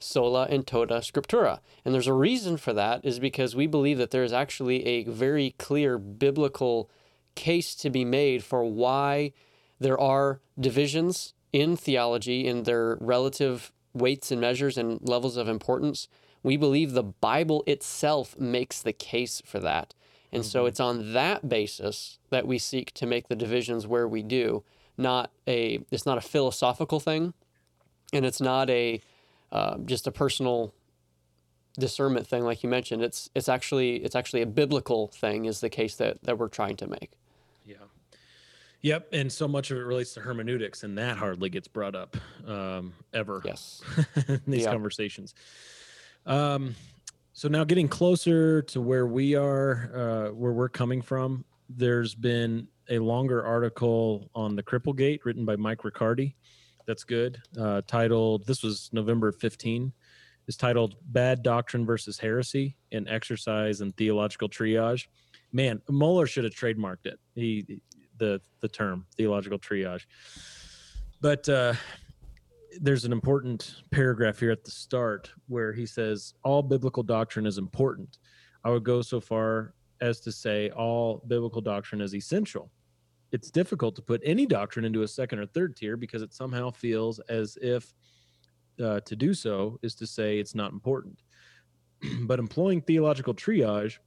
sola 0.00 0.46
and 0.50 0.66
tota 0.66 0.94
scriptura. 0.94 1.60
And 1.84 1.94
there's 1.94 2.08
a 2.08 2.12
reason 2.12 2.56
for 2.56 2.72
that 2.72 3.04
is 3.04 3.20
because 3.20 3.54
we 3.54 3.66
believe 3.66 3.98
that 3.98 4.10
there's 4.10 4.32
actually 4.32 4.84
a 4.84 5.04
very 5.04 5.54
clear 5.58 5.98
biblical 5.98 6.90
case 7.34 7.74
to 7.76 7.90
be 7.90 8.04
made 8.04 8.44
for 8.44 8.64
why 8.64 9.32
there 9.80 10.00
are 10.00 10.40
divisions 10.58 11.34
in 11.52 11.76
theology 11.76 12.46
in 12.46 12.62
their 12.62 12.96
relative 13.00 13.72
weights 13.94 14.30
and 14.30 14.40
measures 14.40 14.78
and 14.78 15.00
levels 15.02 15.36
of 15.36 15.48
importance. 15.48 16.08
We 16.42 16.56
believe 16.56 16.92
the 16.92 17.02
Bible 17.02 17.62
itself 17.66 18.38
makes 18.38 18.80
the 18.80 18.92
case 18.92 19.42
for 19.44 19.58
that. 19.60 19.94
And 20.32 20.42
mm-hmm. 20.42 20.50
so 20.50 20.66
it's 20.66 20.80
on 20.80 21.12
that 21.12 21.48
basis 21.48 22.18
that 22.30 22.46
we 22.46 22.58
seek 22.58 22.92
to 22.94 23.06
make 23.06 23.28
the 23.28 23.36
divisions 23.36 23.86
where 23.86 24.08
we 24.08 24.22
do, 24.22 24.64
not 24.96 25.30
a 25.46 25.84
it's 25.90 26.06
not 26.06 26.18
a 26.18 26.22
philosophical 26.22 27.00
thing 27.00 27.34
and 28.12 28.24
it's 28.24 28.40
not 28.40 28.68
a 28.70 29.00
uh, 29.50 29.78
just 29.84 30.06
a 30.06 30.12
personal 30.12 30.74
discernment 31.78 32.26
thing 32.26 32.44
like 32.44 32.62
you 32.62 32.68
mentioned 32.68 33.02
it's 33.02 33.30
it's 33.34 33.48
actually 33.48 33.96
it's 33.96 34.14
actually 34.14 34.42
a 34.42 34.46
biblical 34.46 35.08
thing 35.08 35.46
is 35.46 35.60
the 35.60 35.70
case 35.70 35.96
that 35.96 36.22
that 36.22 36.38
we're 36.38 36.48
trying 36.48 36.76
to 36.76 36.86
make 36.86 37.12
yeah. 37.66 37.76
Yep 38.82 39.08
and 39.12 39.30
so 39.30 39.46
much 39.46 39.70
of 39.70 39.78
it 39.78 39.82
relates 39.82 40.14
to 40.14 40.20
hermeneutics 40.20 40.82
and 40.82 40.98
that 40.98 41.16
hardly 41.16 41.48
gets 41.48 41.68
brought 41.68 41.94
up 41.94 42.16
um, 42.46 42.92
ever 43.14 43.40
yes. 43.44 43.80
in 44.28 44.40
these 44.46 44.66
conversations. 44.66 45.34
Um 46.26 46.74
so 47.34 47.48
now 47.48 47.64
getting 47.64 47.88
closer 47.88 48.62
to 48.62 48.80
where 48.80 49.06
we 49.06 49.34
are 49.34 49.90
uh, 49.94 50.34
where 50.34 50.52
we're 50.52 50.68
coming 50.68 51.00
from 51.00 51.44
there's 51.68 52.14
been 52.14 52.68
a 52.90 52.98
longer 52.98 53.44
article 53.44 54.30
on 54.34 54.56
the 54.56 54.62
cripplegate 54.62 55.20
written 55.24 55.44
by 55.44 55.56
mike 55.56 55.84
riccardi. 55.84 56.34
That's 56.86 57.04
good. 57.04 57.40
Uh, 57.58 57.82
titled, 57.86 58.46
this 58.46 58.62
was 58.62 58.90
November 58.92 59.32
15, 59.32 59.92
is 60.48 60.56
titled 60.56 60.96
Bad 61.06 61.42
Doctrine 61.42 61.86
versus 61.86 62.18
Heresy 62.18 62.76
in 62.90 63.06
Exercise 63.08 63.80
and 63.80 63.96
Theological 63.96 64.48
Triage. 64.48 65.06
Man, 65.52 65.80
Mohler 65.90 66.28
should 66.28 66.44
have 66.44 66.54
trademarked 66.54 67.06
it. 67.06 67.18
He, 67.34 67.82
the, 68.18 68.40
the 68.60 68.68
term 68.68 69.06
theological 69.16 69.58
triage. 69.58 70.02
But 71.20 71.48
uh, 71.48 71.74
there's 72.80 73.04
an 73.04 73.12
important 73.12 73.82
paragraph 73.90 74.38
here 74.38 74.50
at 74.50 74.64
the 74.64 74.70
start 74.70 75.30
where 75.48 75.72
he 75.72 75.86
says, 75.86 76.34
All 76.42 76.62
biblical 76.62 77.02
doctrine 77.02 77.46
is 77.46 77.58
important. 77.58 78.18
I 78.64 78.70
would 78.70 78.84
go 78.84 79.02
so 79.02 79.20
far 79.20 79.74
as 80.00 80.20
to 80.20 80.32
say 80.32 80.70
all 80.70 81.22
biblical 81.28 81.60
doctrine 81.60 82.00
is 82.00 82.14
essential 82.14 82.70
it's 83.32 83.50
difficult 83.50 83.96
to 83.96 84.02
put 84.02 84.20
any 84.24 84.46
doctrine 84.46 84.84
into 84.84 85.02
a 85.02 85.08
second 85.08 85.38
or 85.38 85.46
third 85.46 85.74
tier 85.74 85.96
because 85.96 86.22
it 86.22 86.34
somehow 86.34 86.70
feels 86.70 87.18
as 87.30 87.56
if 87.60 87.92
uh, 88.82 89.00
to 89.00 89.16
do 89.16 89.34
so 89.34 89.78
is 89.82 89.94
to 89.94 90.06
say 90.06 90.38
it's 90.38 90.54
not 90.54 90.72
important. 90.72 91.18
but 92.22 92.38
employing 92.38 92.82
theological 92.82 93.34
triage 93.34 93.98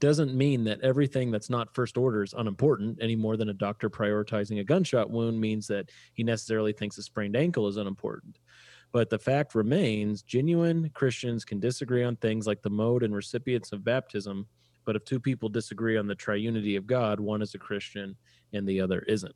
doesn't 0.00 0.34
mean 0.34 0.64
that 0.64 0.80
everything 0.80 1.30
that's 1.30 1.50
not 1.50 1.74
first 1.74 1.96
order 1.96 2.22
is 2.22 2.34
unimportant 2.36 2.98
any 3.00 3.16
more 3.16 3.36
than 3.36 3.50
a 3.50 3.54
doctor 3.54 3.88
prioritizing 3.88 4.60
a 4.60 4.64
gunshot 4.64 5.10
wound 5.10 5.40
means 5.40 5.66
that 5.68 5.90
he 6.14 6.22
necessarily 6.22 6.72
thinks 6.72 6.98
a 6.98 7.02
sprained 7.02 7.36
ankle 7.36 7.68
is 7.68 7.76
unimportant. 7.76 8.38
But 8.92 9.10
the 9.10 9.18
fact 9.18 9.54
remains 9.54 10.22
genuine 10.22 10.90
Christians 10.94 11.44
can 11.44 11.60
disagree 11.60 12.02
on 12.02 12.16
things 12.16 12.46
like 12.46 12.62
the 12.62 12.70
mode 12.70 13.02
and 13.02 13.14
recipients 13.14 13.72
of 13.72 13.84
baptism. 13.84 14.46
But 14.84 14.96
if 14.96 15.04
two 15.04 15.20
people 15.20 15.48
disagree 15.48 15.96
on 15.96 16.06
the 16.06 16.16
triunity 16.16 16.76
of 16.76 16.86
God, 16.86 17.20
one 17.20 17.42
is 17.42 17.54
a 17.54 17.58
Christian 17.58 18.16
and 18.52 18.66
the 18.66 18.80
other 18.80 19.00
isn't. 19.00 19.34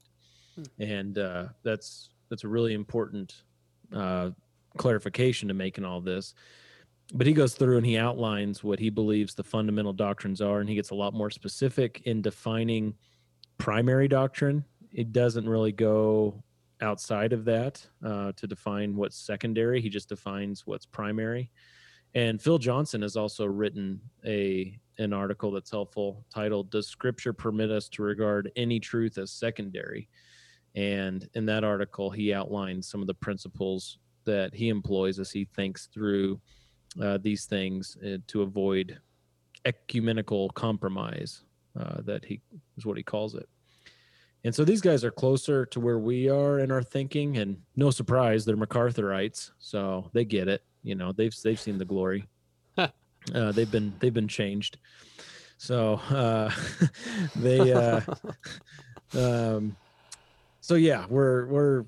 Hmm. 0.56 0.82
And 0.82 1.18
uh, 1.18 1.46
that's 1.62 2.10
that's 2.30 2.44
a 2.44 2.48
really 2.48 2.74
important 2.74 3.42
uh, 3.94 4.30
clarification 4.76 5.48
to 5.48 5.54
make 5.54 5.78
in 5.78 5.84
all 5.84 6.00
this. 6.00 6.34
But 7.16 7.28
he 7.28 7.32
goes 7.32 7.54
through 7.54 7.76
and 7.76 7.86
he 7.86 7.96
outlines 7.96 8.64
what 8.64 8.80
he 8.80 8.90
believes 8.90 9.34
the 9.34 9.44
fundamental 9.44 9.92
doctrines 9.92 10.40
are, 10.40 10.58
and 10.58 10.68
he 10.68 10.74
gets 10.74 10.90
a 10.90 10.96
lot 10.96 11.14
more 11.14 11.30
specific 11.30 12.02
in 12.06 12.20
defining 12.20 12.94
primary 13.56 14.08
doctrine. 14.08 14.64
It 14.92 15.12
doesn't 15.12 15.48
really 15.48 15.70
go 15.70 16.42
outside 16.80 17.32
of 17.32 17.44
that 17.44 17.86
uh, 18.04 18.32
to 18.32 18.48
define 18.48 18.96
what's 18.96 19.16
secondary. 19.16 19.80
He 19.80 19.88
just 19.88 20.08
defines 20.08 20.66
what's 20.66 20.86
primary. 20.86 21.52
And 22.16 22.42
Phil 22.42 22.58
Johnson 22.58 23.02
has 23.02 23.16
also 23.16 23.46
written 23.46 24.00
a 24.26 24.78
an 24.98 25.12
article 25.12 25.50
that's 25.50 25.72
helpful 25.72 26.24
titled 26.32 26.70
Does 26.70 26.86
Scripture 26.86 27.32
Permit 27.32 27.70
Us 27.70 27.88
to 27.90 28.02
Regard 28.02 28.50
Any 28.54 28.78
Truth 28.78 29.18
as 29.18 29.32
Secondary? 29.32 30.08
And 30.76 31.28
in 31.34 31.46
that 31.46 31.64
article, 31.64 32.10
he 32.10 32.32
outlines 32.32 32.88
some 32.88 33.00
of 33.00 33.06
the 33.06 33.14
principles 33.14 33.98
that 34.24 34.54
he 34.54 34.68
employs 34.68 35.18
as 35.18 35.30
he 35.30 35.44
thinks 35.44 35.86
through 35.86 36.40
uh, 37.00 37.18
these 37.20 37.46
things 37.46 37.96
uh, 38.04 38.18
to 38.28 38.42
avoid 38.42 38.98
ecumenical 39.64 40.50
compromise, 40.50 41.44
uh, 41.78 42.00
that 42.02 42.24
he 42.24 42.40
is 42.76 42.86
what 42.86 42.96
he 42.96 43.02
calls 43.02 43.34
it. 43.34 43.48
And 44.44 44.54
so 44.54 44.64
these 44.64 44.82
guys 44.82 45.04
are 45.04 45.10
closer 45.10 45.64
to 45.66 45.80
where 45.80 45.98
we 45.98 46.28
are 46.28 46.58
in 46.58 46.70
our 46.70 46.82
thinking, 46.82 47.38
and 47.38 47.56
no 47.76 47.90
surprise, 47.90 48.44
they're 48.44 48.56
MacArthurites, 48.56 49.52
so 49.58 50.10
they 50.12 50.24
get 50.24 50.48
it. 50.48 50.62
You 50.82 50.94
know, 50.94 51.12
they've 51.12 51.34
they've 51.42 51.58
seen 51.60 51.78
the 51.78 51.84
glory. 51.84 52.26
Uh, 53.34 53.50
they've 53.52 53.70
been 53.70 53.90
they've 54.00 54.12
been 54.12 54.28
changed. 54.28 54.76
So 55.56 55.94
uh, 56.10 56.50
they 57.36 57.72
uh, 57.72 58.02
um, 59.16 59.74
so 60.60 60.74
yeah, 60.74 61.06
we're 61.08 61.46
we're 61.46 61.84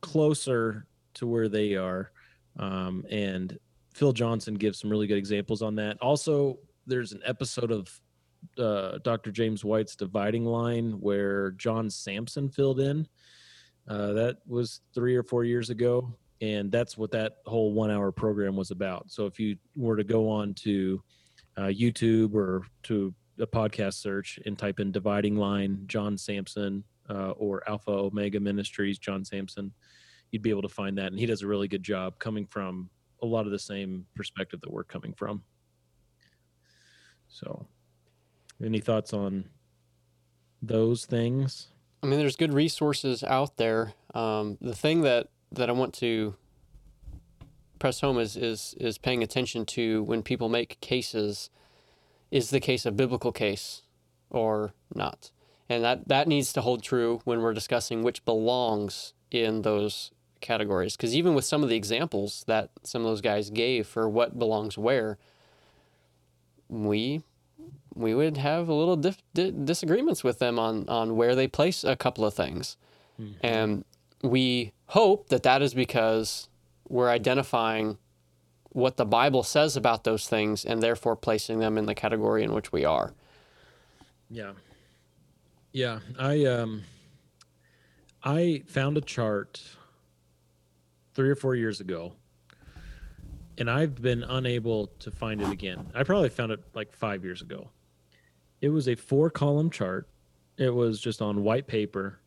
closer 0.00 0.86
to 1.14 1.26
where 1.26 1.48
they 1.48 1.76
are. 1.76 2.10
Um, 2.58 3.04
and 3.10 3.58
Phil 3.94 4.12
Johnson 4.12 4.54
gives 4.54 4.80
some 4.80 4.90
really 4.90 5.06
good 5.06 5.18
examples 5.18 5.62
on 5.62 5.74
that. 5.76 6.00
Also, 6.00 6.58
there's 6.86 7.12
an 7.12 7.20
episode 7.24 7.70
of 7.70 8.00
uh, 8.58 8.98
Dr. 9.04 9.30
James 9.30 9.64
White's 9.64 9.96
Dividing 9.96 10.44
Line 10.44 10.92
where 11.00 11.52
John 11.52 11.90
Samson 11.90 12.48
filled 12.48 12.80
in. 12.80 13.06
Uh, 13.88 14.12
that 14.12 14.38
was 14.46 14.80
three 14.94 15.16
or 15.16 15.22
four 15.22 15.44
years 15.44 15.70
ago, 15.70 16.14
and 16.40 16.70
that's 16.70 16.96
what 16.96 17.10
that 17.12 17.38
whole 17.46 17.72
one-hour 17.72 18.12
program 18.12 18.56
was 18.56 18.70
about. 18.70 19.10
So 19.10 19.26
if 19.26 19.40
you 19.40 19.56
were 19.76 19.96
to 19.96 20.04
go 20.04 20.28
on 20.28 20.54
to 20.54 21.02
uh, 21.56 21.62
YouTube 21.62 22.34
or 22.34 22.62
to 22.84 23.12
a 23.40 23.46
podcast 23.46 23.94
search 23.94 24.38
and 24.46 24.56
type 24.56 24.78
in 24.78 24.92
"Dividing 24.92 25.36
Line" 25.36 25.82
John 25.86 26.16
Samson 26.16 26.84
uh, 27.10 27.30
or 27.30 27.68
Alpha 27.68 27.90
Omega 27.90 28.38
Ministries 28.38 28.98
John 28.98 29.24
Samson, 29.24 29.72
you'd 30.30 30.42
be 30.42 30.50
able 30.50 30.62
to 30.62 30.68
find 30.68 30.96
that, 30.98 31.06
and 31.06 31.18
he 31.18 31.26
does 31.26 31.42
a 31.42 31.46
really 31.46 31.68
good 31.68 31.82
job 31.82 32.18
coming 32.20 32.46
from 32.46 32.88
a 33.22 33.26
lot 33.26 33.46
of 33.46 33.52
the 33.52 33.58
same 33.58 34.06
perspective 34.14 34.60
that 34.60 34.72
we're 34.72 34.84
coming 34.84 35.14
from. 35.14 35.42
So, 37.28 37.66
any 38.62 38.80
thoughts 38.80 39.12
on 39.12 39.48
those 40.60 41.06
things? 41.06 41.68
I 42.02 42.06
mean, 42.06 42.18
there's 42.18 42.36
good 42.36 42.52
resources 42.52 43.22
out 43.22 43.56
there. 43.56 43.94
Um, 44.12 44.58
the 44.60 44.74
thing 44.74 45.02
that, 45.02 45.28
that 45.52 45.68
I 45.68 45.72
want 45.72 45.94
to 45.94 46.34
press 47.78 48.00
home 48.00 48.18
is, 48.18 48.36
is 48.36 48.74
is 48.78 48.98
paying 48.98 49.22
attention 49.22 49.66
to 49.66 50.02
when 50.04 50.22
people 50.22 50.48
make 50.48 50.80
cases. 50.80 51.50
Is 52.30 52.50
the 52.50 52.60
case 52.60 52.86
a 52.86 52.92
biblical 52.92 53.32
case 53.32 53.82
or 54.30 54.72
not? 54.94 55.30
And 55.68 55.84
that, 55.84 56.08
that 56.08 56.28
needs 56.28 56.52
to 56.54 56.60
hold 56.60 56.82
true 56.82 57.20
when 57.24 57.40
we're 57.40 57.54
discussing 57.54 58.02
which 58.02 58.24
belongs 58.24 59.14
in 59.30 59.62
those 59.62 60.12
categories. 60.42 60.96
Because 60.96 61.14
even 61.14 61.34
with 61.34 61.44
some 61.44 61.62
of 61.62 61.68
the 61.68 61.76
examples 61.76 62.44
that 62.46 62.70
some 62.82 63.02
of 63.02 63.08
those 63.08 63.20
guys 63.20 63.50
gave 63.50 63.86
for 63.86 64.08
what 64.08 64.38
belongs 64.38 64.76
where, 64.76 65.18
we 66.68 67.22
we 67.94 68.14
would 68.14 68.38
have 68.38 68.68
a 68.68 68.74
little 68.74 68.96
dif- 68.96 69.22
di- 69.34 69.50
disagreements 69.50 70.24
with 70.24 70.38
them 70.38 70.58
on 70.58 70.88
on 70.88 71.16
where 71.16 71.34
they 71.34 71.46
place 71.46 71.84
a 71.84 71.96
couple 71.96 72.24
of 72.24 72.34
things, 72.34 72.76
mm-hmm. 73.20 73.34
and 73.44 73.84
we 74.22 74.72
hope 74.86 75.28
that 75.28 75.42
that 75.42 75.62
is 75.62 75.74
because 75.74 76.48
we're 76.88 77.10
identifying 77.10 77.98
what 78.70 78.96
the 78.96 79.04
Bible 79.04 79.42
says 79.42 79.76
about 79.76 80.04
those 80.04 80.28
things 80.28 80.64
and 80.64 80.82
therefore 80.82 81.16
placing 81.16 81.58
them 81.58 81.76
in 81.76 81.86
the 81.86 81.94
category 81.94 82.42
in 82.42 82.52
which 82.52 82.72
we 82.72 82.84
are. 82.84 83.12
Yeah. 84.30 84.52
Yeah, 85.72 86.00
I 86.18 86.44
um 86.44 86.82
I 88.22 88.62
found 88.66 88.96
a 88.96 89.00
chart 89.00 89.62
3 91.14 91.30
or 91.30 91.34
4 91.34 91.54
years 91.54 91.80
ago 91.80 92.14
and 93.58 93.70
I've 93.70 94.00
been 94.00 94.22
unable 94.22 94.86
to 95.00 95.10
find 95.10 95.42
it 95.42 95.50
again. 95.50 95.86
I 95.94 96.04
probably 96.04 96.30
found 96.30 96.52
it 96.52 96.60
like 96.74 96.96
5 96.96 97.22
years 97.22 97.42
ago. 97.42 97.68
It 98.62 98.70
was 98.70 98.88
a 98.88 98.94
four 98.94 99.28
column 99.28 99.70
chart. 99.70 100.08
It 100.56 100.70
was 100.70 101.00
just 101.00 101.20
on 101.20 101.42
white 101.42 101.66
paper 101.66 102.18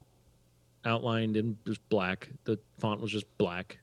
outlined 0.86 1.36
in 1.36 1.58
just 1.66 1.88
black. 1.90 2.30
The 2.44 2.60
font 2.78 3.02
was 3.02 3.12
just 3.12 3.26
black 3.38 3.80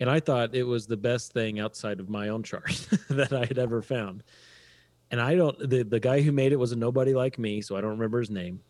and 0.00 0.10
I 0.10 0.20
thought 0.20 0.54
it 0.54 0.64
was 0.64 0.86
the 0.86 0.96
best 0.96 1.32
thing 1.32 1.58
outside 1.58 2.00
of 2.00 2.08
my 2.08 2.28
own 2.28 2.42
chart 2.42 2.86
that 3.10 3.32
I 3.32 3.46
had 3.46 3.58
ever 3.58 3.82
found. 3.82 4.22
And 5.10 5.20
I 5.20 5.34
don't 5.34 5.58
the 5.58 5.84
the 5.84 6.00
guy 6.00 6.20
who 6.20 6.32
made 6.32 6.52
it 6.52 6.56
was 6.56 6.72
a 6.72 6.76
nobody 6.76 7.14
like 7.14 7.38
me, 7.38 7.60
so 7.60 7.76
I 7.76 7.80
don't 7.80 7.90
remember 7.90 8.18
his 8.18 8.30
name. 8.30 8.60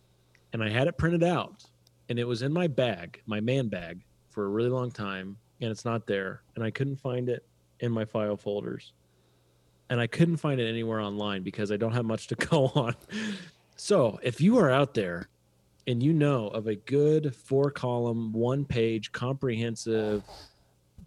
And 0.53 0.63
I 0.63 0.71
had 0.71 0.87
it 0.87 0.97
printed 0.97 1.25
out, 1.25 1.65
and 2.09 2.19
it 2.19 2.25
was 2.25 2.43
in 2.43 2.53
my 2.53 2.67
bag, 2.67 3.21
my 3.27 3.41
man 3.41 3.69
bag, 3.69 4.03
for 4.31 4.45
a 4.45 4.49
really 4.49 4.69
long 4.69 4.91
time, 4.91 5.37
and 5.61 5.71
it's 5.71 5.85
not 5.85 6.07
there, 6.07 6.43
and 6.55 6.65
I 6.65 6.71
couldn't 6.71 6.97
find 6.97 7.29
it 7.29 7.45
in 7.81 7.93
my 7.93 8.05
file 8.05 8.37
folders. 8.37 8.93
And 9.89 10.01
I 10.01 10.07
couldn't 10.07 10.39
find 10.39 10.61
it 10.61 10.69
anywhere 10.69 11.01
online 11.01 11.43
because 11.43 11.71
I 11.71 11.77
don't 11.77 11.93
have 11.93 12.05
much 12.05 12.27
to 12.29 12.35
go 12.51 12.73
on. 12.75 12.97
So, 13.77 14.19
if 14.23 14.41
you 14.41 14.59
are 14.59 14.71
out 14.71 14.95
there 14.95 15.29
and 15.87 16.03
you 16.03 16.13
know 16.13 16.49
of 16.49 16.67
a 16.67 16.75
good 16.75 17.35
four 17.35 17.71
column, 17.71 18.33
one 18.33 18.65
page, 18.65 19.13
comprehensive 19.13 20.25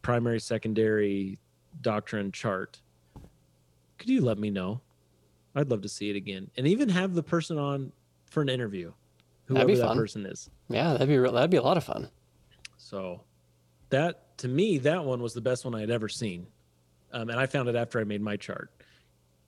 primary 0.01 0.39
secondary 0.39 1.37
doctrine 1.81 2.31
chart 2.31 2.79
could 3.99 4.09
you 4.09 4.21
let 4.21 4.39
me 4.39 4.49
know? 4.49 4.81
I'd 5.53 5.69
love 5.69 5.81
to 5.81 5.89
see 5.89 6.09
it 6.09 6.15
again. 6.15 6.49
And 6.57 6.65
even 6.65 6.89
have 6.89 7.13
the 7.13 7.21
person 7.21 7.59
on 7.59 7.91
for 8.25 8.41
an 8.41 8.49
interview 8.49 8.93
whoever 9.45 9.75
that 9.75 9.95
person 9.95 10.25
is. 10.25 10.49
Yeah 10.69 10.93
that'd 10.93 11.07
be 11.07 11.17
real, 11.17 11.33
that'd 11.33 11.49
be 11.51 11.57
a 11.57 11.61
lot 11.61 11.77
of 11.77 11.83
fun. 11.83 12.09
So 12.77 13.21
that 13.89 14.28
to 14.39 14.47
me 14.47 14.77
that 14.77 15.03
one 15.03 15.21
was 15.21 15.33
the 15.33 15.41
best 15.41 15.65
one 15.65 15.75
i 15.75 15.79
had 15.79 15.91
ever 15.91 16.09
seen 16.09 16.45
um, 17.13 17.29
and 17.29 17.39
i 17.39 17.45
found 17.45 17.69
it 17.69 17.75
after 17.75 17.99
i 17.99 18.03
made 18.03 18.21
my 18.21 18.35
chart 18.35 18.71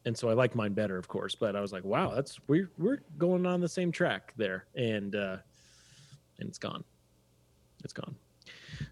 and 0.06 0.18
so 0.18 0.30
i 0.30 0.34
like 0.34 0.56
mine 0.56 0.74
better 0.74 0.98
of 0.98 1.08
course 1.08 1.36
but 1.36 1.56
i 1.56 1.62
was 1.62 1.72
like 1.72 1.84
wow 1.84 2.14
that's 2.14 2.40
we're 2.48 2.70
we're 2.78 3.00
going 3.18 3.46
on 3.46 3.60
the 3.60 3.70
same 3.70 3.92
track 3.92 4.34
there 4.38 4.66
and 4.76 5.16
uh 5.16 5.38
and 6.40 6.50
it's 6.50 6.58
gone 6.58 6.84
it's 7.84 7.94
gone 7.94 8.16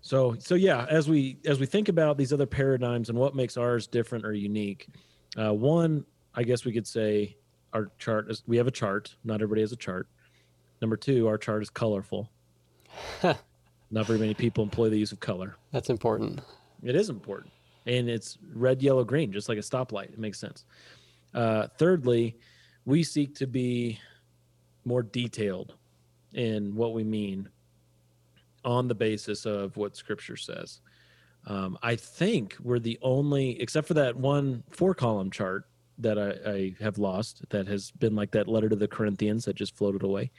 so 0.01 0.35
so 0.39 0.55
yeah, 0.55 0.85
as 0.89 1.09
we 1.09 1.38
as 1.45 1.59
we 1.59 1.65
think 1.65 1.89
about 1.89 2.17
these 2.17 2.33
other 2.33 2.45
paradigms 2.45 3.09
and 3.09 3.17
what 3.17 3.35
makes 3.35 3.57
ours 3.57 3.88
different 3.88 4.25
or 4.25 4.33
unique, 4.33 4.88
uh, 5.38 5.53
one 5.53 6.05
I 6.35 6.43
guess 6.43 6.65
we 6.65 6.71
could 6.71 6.88
say 6.88 7.38
our 7.73 7.91
chart 7.97 8.29
is 8.29 8.43
we 8.47 8.57
have 8.57 8.67
a 8.67 8.71
chart. 8.71 9.15
Not 9.23 9.35
everybody 9.35 9.62
has 9.62 9.71
a 9.71 9.77
chart. 9.77 10.07
Number 10.81 10.97
two, 10.97 11.27
our 11.27 11.38
chart 11.38 11.62
is 11.62 11.69
colorful. 11.69 12.31
Not 13.91 14.06
very 14.06 14.19
many 14.19 14.34
people 14.34 14.63
employ 14.63 14.89
the 14.89 14.97
use 14.97 15.12
of 15.12 15.19
color. 15.19 15.56
That's 15.71 15.89
important. 15.89 16.41
It 16.84 16.95
is 16.95 17.10
important, 17.10 17.52
and 17.86 18.10
it's 18.10 18.38
red, 18.54 18.82
yellow, 18.82 19.04
green, 19.04 19.32
just 19.32 19.49
like 19.49 19.58
a 19.58 19.62
stoplight. 19.62 20.13
It 20.13 20.19
makes 20.19 20.39
sense. 20.39 20.65
Uh, 21.34 21.67
thirdly, 21.78 22.38
we 22.86 23.04
seek 23.04 23.36
to 23.36 23.47
be 23.47 23.99
more 24.86 25.04
detailed 25.04 25.75
in 26.34 26.75
what 26.75 26.93
we 26.93 27.04
mean 27.04 27.49
on 28.65 28.88
the 28.88 28.95
basis 28.95 29.45
of 29.45 29.75
what 29.78 29.95
scripture 29.95 30.38
says. 30.38 30.82
Um, 31.47 31.78
I 31.82 31.95
think 31.95 32.56
we're 32.62 32.80
the 32.80 32.99
only, 33.02 33.60
except 33.62 33.88
for 33.88 33.93
that 33.95 34.15
one 34.15 34.63
four 34.69 34.93
column 34.93 35.32
chart 35.32 35.65
that 35.97 36.17
I, 36.17 36.49
I, 36.49 36.75
have 36.82 36.97
lost 36.97 37.43
that 37.49 37.67
has 37.67 37.91
been 37.91 38.15
like 38.15 38.32
that 38.32 38.47
letter 38.47 38.69
to 38.69 38.75
the 38.75 38.88
Corinthians 38.88 39.45
that 39.45 39.56
just 39.56 39.75
floated 39.75 40.04
away. 40.04 40.32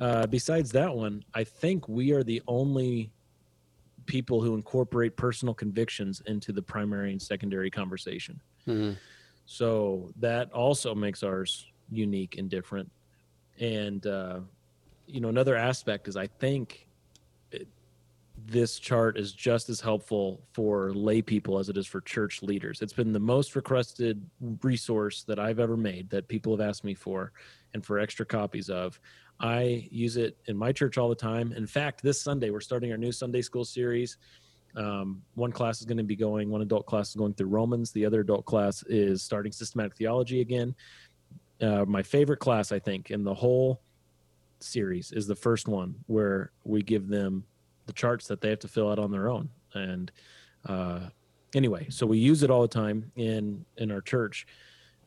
Uh, 0.00 0.26
besides 0.26 0.70
that 0.72 0.94
one, 0.94 1.24
I 1.34 1.44
think 1.44 1.88
we 1.88 2.12
are 2.12 2.22
the 2.22 2.42
only 2.46 3.12
people 4.06 4.40
who 4.40 4.54
incorporate 4.54 5.16
personal 5.16 5.54
convictions 5.54 6.22
into 6.26 6.52
the 6.52 6.62
primary 6.62 7.12
and 7.12 7.22
secondary 7.22 7.70
conversation. 7.70 8.40
Mm-hmm. 8.66 8.92
So 9.46 10.12
that 10.16 10.52
also 10.52 10.94
makes 10.94 11.22
ours 11.22 11.66
unique 11.90 12.36
and 12.38 12.50
different. 12.50 12.90
And, 13.60 14.06
uh, 14.06 14.40
you 15.06 15.20
know, 15.20 15.28
another 15.28 15.56
aspect 15.56 16.08
is 16.08 16.16
I 16.16 16.26
think 16.26 16.88
this 18.46 18.78
chart 18.78 19.16
is 19.16 19.32
just 19.32 19.68
as 19.68 19.80
helpful 19.80 20.42
for 20.52 20.92
lay 20.92 21.22
people 21.22 21.58
as 21.58 21.68
it 21.68 21.76
is 21.76 21.86
for 21.86 22.00
church 22.00 22.42
leaders. 22.42 22.82
It's 22.82 22.92
been 22.92 23.12
the 23.12 23.20
most 23.20 23.56
requested 23.56 24.28
resource 24.62 25.22
that 25.24 25.38
I've 25.38 25.60
ever 25.60 25.76
made 25.76 26.10
that 26.10 26.28
people 26.28 26.56
have 26.56 26.66
asked 26.66 26.84
me 26.84 26.94
for 26.94 27.32
and 27.72 27.84
for 27.84 27.98
extra 27.98 28.26
copies 28.26 28.68
of. 28.68 29.00
I 29.40 29.88
use 29.90 30.16
it 30.16 30.36
in 30.46 30.56
my 30.56 30.72
church 30.72 30.96
all 30.96 31.08
the 31.08 31.14
time. 31.14 31.52
In 31.52 31.66
fact, 31.66 32.02
this 32.02 32.20
Sunday, 32.20 32.50
we're 32.50 32.60
starting 32.60 32.90
our 32.92 32.98
new 32.98 33.12
Sunday 33.12 33.42
school 33.42 33.64
series. 33.64 34.16
Um, 34.76 35.22
one 35.34 35.52
class 35.52 35.80
is 35.80 35.86
going 35.86 35.98
to 35.98 36.04
be 36.04 36.16
going, 36.16 36.50
one 36.50 36.62
adult 36.62 36.86
class 36.86 37.10
is 37.10 37.14
going 37.14 37.34
through 37.34 37.48
Romans, 37.48 37.92
the 37.92 38.04
other 38.04 38.20
adult 38.20 38.44
class 38.44 38.82
is 38.84 39.22
starting 39.22 39.52
systematic 39.52 39.96
theology 39.96 40.40
again. 40.40 40.74
Uh, 41.60 41.84
my 41.86 42.02
favorite 42.02 42.38
class, 42.38 42.72
I 42.72 42.78
think, 42.78 43.10
in 43.10 43.22
the 43.22 43.34
whole 43.34 43.80
series 44.60 45.12
is 45.12 45.26
the 45.26 45.36
first 45.36 45.68
one 45.68 45.94
where 46.06 46.50
we 46.64 46.82
give 46.82 47.08
them 47.08 47.44
the 47.86 47.92
charts 47.92 48.26
that 48.28 48.40
they 48.40 48.50
have 48.50 48.58
to 48.60 48.68
fill 48.68 48.90
out 48.90 48.98
on 48.98 49.10
their 49.10 49.28
own. 49.28 49.48
And 49.74 50.10
uh, 50.66 51.00
anyway, 51.54 51.86
so 51.90 52.06
we 52.06 52.18
use 52.18 52.42
it 52.42 52.50
all 52.50 52.62
the 52.62 52.68
time 52.68 53.10
in 53.16 53.64
in 53.76 53.90
our 53.90 54.00
church, 54.00 54.46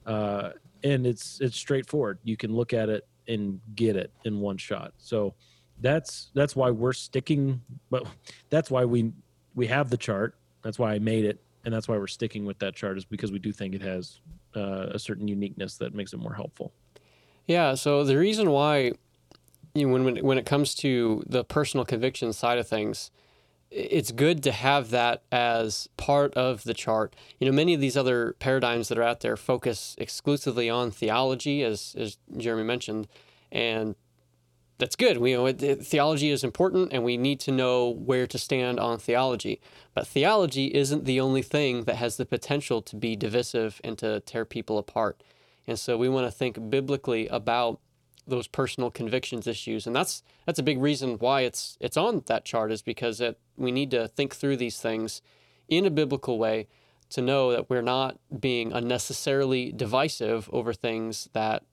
uh, 0.06 0.52
and 0.84 1.06
it's 1.06 1.42
it's 1.42 1.58
straightforward. 1.58 2.20
You 2.24 2.38
can 2.38 2.54
look 2.54 2.74
at 2.74 2.90
it 2.90 3.08
and 3.28 3.60
get 3.76 3.96
it 3.96 4.12
in 4.24 4.40
one 4.40 4.58
shot. 4.58 4.94
So 4.98 5.34
that's 5.80 6.32
that's 6.34 6.56
why 6.56 6.72
we're 6.72 6.94
sticking. 6.94 7.62
But 7.90 8.06
that's 8.50 8.72
why 8.72 8.86
we 8.86 9.12
we 9.56 9.68
have 9.68 9.90
the 9.90 9.98
chart. 9.98 10.36
That's 10.62 10.80
why 10.80 10.94
I 10.94 11.00
made 11.00 11.26
it, 11.26 11.42
and 11.66 11.74
that's 11.74 11.88
why 11.88 11.98
we're 11.98 12.08
sticking 12.08 12.46
with 12.46 12.60
that 12.60 12.76
chart 12.76 12.98
is 12.98 13.06
because 13.06 13.32
we 13.32 13.40
do 13.40 13.52
think 13.52 13.76
it 13.76 13.82
has 13.82 14.20
uh, 14.56 14.88
a 14.92 15.00
certain 15.00 15.28
uniqueness 15.28 15.78
that 15.78 15.94
makes 15.94 16.14
it 16.14 16.18
more 16.18 16.34
helpful. 16.34 16.74
Yeah. 17.46 17.76
So 17.76 18.04
the 18.04 18.18
reason 18.18 18.52
why 18.52 18.94
you 19.74 19.86
know, 19.86 19.94
when, 19.94 20.04
when 20.04 20.18
when 20.18 20.38
it 20.38 20.46
comes 20.46 20.76
to 20.76 21.24
the 21.28 21.44
personal 21.44 21.86
conviction 21.86 22.34
side 22.34 22.58
of 22.58 22.68
things, 22.68 23.12
it's 23.70 24.12
good 24.12 24.44
to 24.44 24.52
have 24.52 24.92
that 24.92 25.24
as 25.32 25.90
part 25.98 26.34
of 26.36 26.64
the 26.64 26.74
chart. 26.74 27.16
You 27.40 27.48
know, 27.48 27.54
many 27.54 27.74
of 27.74 27.82
these 27.82 27.98
other 27.98 28.36
paradigms 28.40 28.88
that 28.90 28.98
are 28.98 29.04
out 29.04 29.22
there 29.22 29.36
focus 29.36 29.96
exclusively 29.98 30.70
on 30.70 30.92
theology, 30.92 31.64
as 31.64 31.96
as 31.98 32.18
Jeremy 32.38 32.64
mentioned, 32.64 33.08
and 33.52 33.96
that's 34.78 34.96
good. 34.96 35.18
We 35.18 35.32
you 35.32 35.38
know 35.38 35.52
theology 35.52 36.30
is 36.30 36.44
important, 36.44 36.94
and 36.94 37.04
we 37.04 37.18
need 37.18 37.40
to 37.42 37.52
know 37.52 37.90
where 37.90 38.28
to 38.28 38.38
stand 38.38 38.80
on 38.80 39.00
theology. 39.00 39.60
But 39.94 40.08
theology 40.08 40.68
isn't 40.68 41.06
the 41.06 41.20
only 41.20 41.42
thing 41.42 41.84
that 41.84 41.96
has 41.96 42.18
the 42.18 42.26
potential 42.26 42.82
to 42.84 42.96
be 42.96 43.16
divisive 43.16 43.82
and 43.84 43.98
to 43.98 44.22
tear 44.22 44.46
people 44.46 44.78
apart. 44.78 45.24
And 45.66 45.78
so 45.78 45.98
we 45.98 46.08
want 46.08 46.26
to 46.26 46.32
think 46.32 46.70
biblically 46.70 47.28
about 47.28 47.82
those 48.28 48.48
personal 48.48 48.92
convictions 48.92 49.48
issues, 49.48 49.88
and 49.88 49.96
that's 49.96 50.24
that's 50.46 50.60
a 50.60 50.64
big 50.64 50.80
reason 50.80 51.18
why 51.20 51.42
it's 51.42 51.78
it's 51.80 51.98
on 51.98 52.24
that 52.28 52.46
chart 52.46 52.72
is 52.72 52.82
because 52.82 53.22
it, 53.22 53.40
we 53.58 53.72
need 53.72 53.92
to 53.92 54.08
think 54.08 54.36
through 54.36 54.58
these 54.58 54.80
things 54.80 55.22
in 55.70 55.86
a 55.86 55.90
biblical 55.90 56.38
way 56.38 56.68
to 57.10 57.22
know 57.22 57.52
that 57.52 57.70
we're 57.70 57.82
not 57.82 58.20
being 58.40 58.74
unnecessarily 58.74 59.72
divisive 59.72 60.50
over 60.52 60.74
things 60.74 61.30
that 61.34 61.64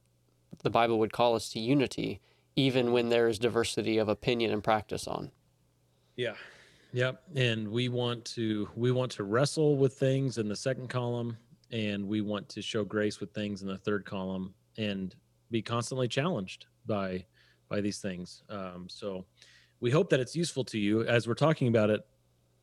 the 0.62 0.70
Bible 0.70 0.98
would 0.98 1.12
call 1.12 1.34
us 1.34 1.48
to 1.50 1.60
unity, 1.60 2.20
even 2.54 2.92
when 2.92 3.08
there 3.08 3.28
is 3.28 3.38
diversity 3.38 3.98
of 3.98 4.08
opinion 4.08 4.52
and 4.52 4.62
practice 4.62 5.08
on. 5.08 5.30
Yeah. 6.16 6.34
Yep. 6.92 7.22
And 7.34 7.68
we 7.68 7.88
want 7.88 8.24
to 8.26 8.68
we 8.76 8.92
want 8.92 9.10
to 9.12 9.24
wrestle 9.24 9.76
with 9.76 9.94
things 9.94 10.38
in 10.38 10.48
the 10.48 10.54
second 10.54 10.88
column 10.88 11.36
and 11.72 12.06
we 12.06 12.20
want 12.20 12.48
to 12.50 12.62
show 12.62 12.84
grace 12.84 13.18
with 13.18 13.32
things 13.32 13.62
in 13.62 13.68
the 13.68 13.78
third 13.78 14.04
column 14.04 14.54
and 14.78 15.16
be 15.50 15.62
constantly 15.62 16.08
challenged 16.08 16.66
by 16.86 17.24
by 17.68 17.80
these 17.80 17.98
things. 17.98 18.42
Um, 18.48 18.86
so 18.88 19.24
we 19.80 19.90
hope 19.90 20.10
that 20.10 20.20
it's 20.20 20.36
useful 20.36 20.64
to 20.64 20.78
you 20.78 21.02
as 21.04 21.26
we're 21.26 21.34
talking 21.34 21.68
about 21.68 21.90
it 21.90 22.02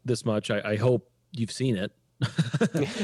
this 0.05 0.25
much. 0.25 0.51
I, 0.51 0.61
I 0.71 0.75
hope 0.75 1.11
you've 1.31 1.51
seen 1.51 1.75
it. 1.75 1.91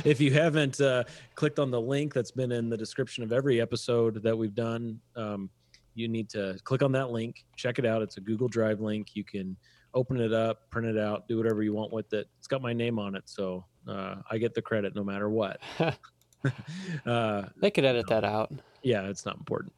if 0.05 0.21
you 0.21 0.31
haven't 0.31 0.79
uh, 0.79 1.03
clicked 1.35 1.57
on 1.59 1.71
the 1.71 1.81
link 1.81 2.13
that's 2.13 2.31
been 2.31 2.51
in 2.51 2.69
the 2.69 2.77
description 2.77 3.23
of 3.23 3.31
every 3.33 3.59
episode 3.59 4.21
that 4.21 4.37
we've 4.37 4.53
done, 4.53 4.99
um, 5.15 5.49
you 5.95 6.07
need 6.07 6.29
to 6.29 6.57
click 6.63 6.83
on 6.83 6.91
that 6.91 7.09
link, 7.09 7.43
check 7.55 7.79
it 7.79 7.85
out. 7.85 8.03
It's 8.03 8.17
a 8.17 8.21
Google 8.21 8.47
Drive 8.47 8.79
link. 8.79 9.15
You 9.15 9.23
can 9.23 9.57
open 9.93 10.19
it 10.19 10.31
up, 10.33 10.69
print 10.69 10.87
it 10.87 10.97
out, 10.97 11.27
do 11.27 11.37
whatever 11.37 11.63
you 11.63 11.73
want 11.73 11.91
with 11.91 12.13
it. 12.13 12.27
It's 12.37 12.47
got 12.47 12.61
my 12.61 12.73
name 12.73 12.99
on 12.99 13.15
it, 13.15 13.23
so 13.25 13.65
uh, 13.87 14.17
I 14.29 14.37
get 14.37 14.53
the 14.53 14.61
credit 14.61 14.95
no 14.95 15.03
matter 15.03 15.29
what. 15.29 15.59
uh, 17.05 17.43
they 17.57 17.71
could 17.71 17.85
edit 17.85 18.07
that 18.09 18.23
out. 18.23 18.51
Yeah, 18.83 19.03
it's 19.03 19.25
not 19.25 19.37
important. 19.37 19.73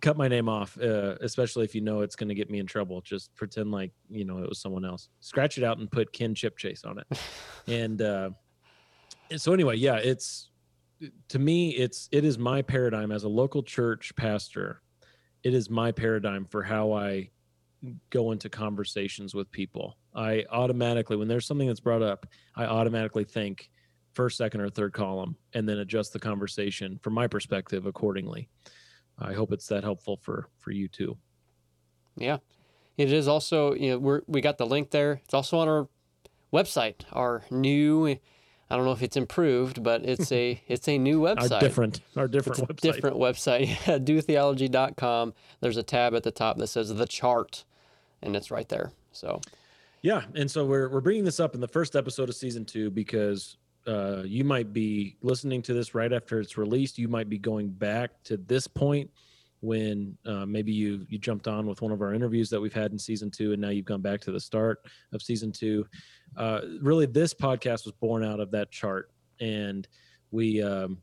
Cut 0.00 0.16
my 0.16 0.28
name 0.28 0.48
off, 0.48 0.78
uh, 0.80 1.16
especially 1.20 1.64
if 1.64 1.74
you 1.74 1.80
know 1.80 2.02
it's 2.02 2.14
going 2.14 2.28
to 2.28 2.34
get 2.34 2.50
me 2.50 2.60
in 2.60 2.66
trouble. 2.66 3.00
Just 3.00 3.34
pretend 3.34 3.72
like 3.72 3.92
you 4.08 4.24
know 4.24 4.38
it 4.38 4.48
was 4.48 4.60
someone 4.60 4.84
else. 4.84 5.08
Scratch 5.20 5.58
it 5.58 5.64
out 5.64 5.78
and 5.78 5.90
put 5.90 6.12
Ken 6.12 6.34
Chip 6.34 6.56
Chase 6.56 6.84
on 6.84 6.98
it. 6.98 7.18
and, 7.66 8.00
uh, 8.00 8.30
and 9.30 9.40
so 9.40 9.52
anyway, 9.52 9.76
yeah, 9.76 9.96
it's 9.96 10.50
to 11.28 11.38
me, 11.38 11.70
it's 11.70 12.08
it 12.12 12.24
is 12.24 12.38
my 12.38 12.62
paradigm 12.62 13.10
as 13.10 13.24
a 13.24 13.28
local 13.28 13.62
church 13.62 14.14
pastor. 14.16 14.82
It 15.42 15.54
is 15.54 15.68
my 15.68 15.90
paradigm 15.90 16.44
for 16.44 16.62
how 16.62 16.92
I 16.92 17.30
go 18.10 18.30
into 18.30 18.48
conversations 18.48 19.34
with 19.34 19.50
people. 19.50 19.96
I 20.14 20.44
automatically, 20.50 21.16
when 21.16 21.28
there's 21.28 21.46
something 21.46 21.66
that's 21.66 21.80
brought 21.80 22.02
up, 22.02 22.26
I 22.54 22.66
automatically 22.66 23.24
think 23.24 23.70
first, 24.14 24.36
second, 24.36 24.60
or 24.60 24.70
third 24.70 24.92
column 24.92 25.36
and 25.54 25.68
then 25.68 25.78
adjust 25.78 26.12
the 26.12 26.18
conversation 26.18 26.98
from 27.02 27.14
my 27.14 27.26
perspective 27.26 27.86
accordingly. 27.86 28.48
I 29.18 29.32
hope 29.32 29.52
it's 29.52 29.66
that 29.68 29.84
helpful 29.84 30.16
for 30.16 30.48
for 30.58 30.70
you 30.70 30.88
too. 30.88 31.16
Yeah. 32.16 32.38
It 32.96 33.12
is 33.12 33.26
also, 33.26 33.74
you 33.74 33.90
know, 33.90 33.98
we're 33.98 34.22
we 34.26 34.40
got 34.40 34.58
the 34.58 34.66
link 34.66 34.90
there. 34.90 35.20
It's 35.24 35.34
also 35.34 35.58
on 35.58 35.68
our 35.68 35.88
website, 36.52 37.02
our 37.12 37.42
new 37.50 38.16
I 38.72 38.76
don't 38.76 38.86
know 38.86 38.92
if 38.92 39.02
it's 39.02 39.18
improved, 39.18 39.82
but 39.82 40.04
it's 40.04 40.32
a 40.32 40.62
it's 40.68 40.88
a 40.88 40.98
new 40.98 41.20
website. 41.20 41.52
Our 41.52 41.60
different 41.60 42.00
our 42.16 42.28
different 42.28 42.58
it's 42.58 42.70
website. 42.70 42.94
different 42.94 43.16
website. 43.16 43.66
Yeah, 43.86 43.98
dotheology.com. 43.98 45.34
There's 45.60 45.76
a 45.76 45.82
tab 45.82 46.14
at 46.14 46.22
the 46.22 46.30
top 46.30 46.58
that 46.58 46.68
says 46.68 46.94
the 46.94 47.06
chart 47.06 47.64
and 48.22 48.36
it's 48.36 48.50
right 48.50 48.68
there. 48.68 48.92
So 49.12 49.40
yeah, 50.02 50.22
and 50.34 50.50
so 50.50 50.64
we're 50.64 50.88
we're 50.88 51.00
bringing 51.00 51.24
this 51.24 51.40
up 51.40 51.54
in 51.54 51.60
the 51.60 51.68
first 51.68 51.94
episode 51.94 52.28
of 52.28 52.34
season 52.34 52.64
2 52.64 52.90
because 52.90 53.56
uh, 53.86 54.22
you 54.24 54.44
might 54.44 54.72
be 54.72 55.16
listening 55.22 55.62
to 55.62 55.74
this 55.74 55.94
right 55.94 56.12
after 56.12 56.40
it's 56.40 56.56
released. 56.56 56.98
You 56.98 57.08
might 57.08 57.28
be 57.28 57.38
going 57.38 57.68
back 57.68 58.10
to 58.24 58.36
this 58.36 58.66
point 58.66 59.10
when 59.60 60.16
uh, 60.26 60.44
maybe 60.44 60.72
you 60.72 61.06
you 61.08 61.18
jumped 61.18 61.46
on 61.48 61.66
with 61.66 61.82
one 61.82 61.92
of 61.92 62.02
our 62.02 62.12
interviews 62.12 62.50
that 62.50 62.60
we've 62.60 62.74
had 62.74 62.92
in 62.92 62.98
season 62.98 63.30
two, 63.30 63.52
and 63.52 63.62
now 63.62 63.68
you've 63.70 63.84
gone 63.86 64.00
back 64.00 64.20
to 64.22 64.32
the 64.32 64.40
start 64.40 64.84
of 65.12 65.22
season 65.22 65.52
two. 65.52 65.86
Uh, 66.36 66.60
really, 66.80 67.06
this 67.06 67.32
podcast 67.32 67.84
was 67.84 67.94
born 68.00 68.24
out 68.24 68.40
of 68.40 68.50
that 68.50 68.70
chart, 68.70 69.10
and 69.40 69.88
we 70.30 70.62
um, 70.62 70.98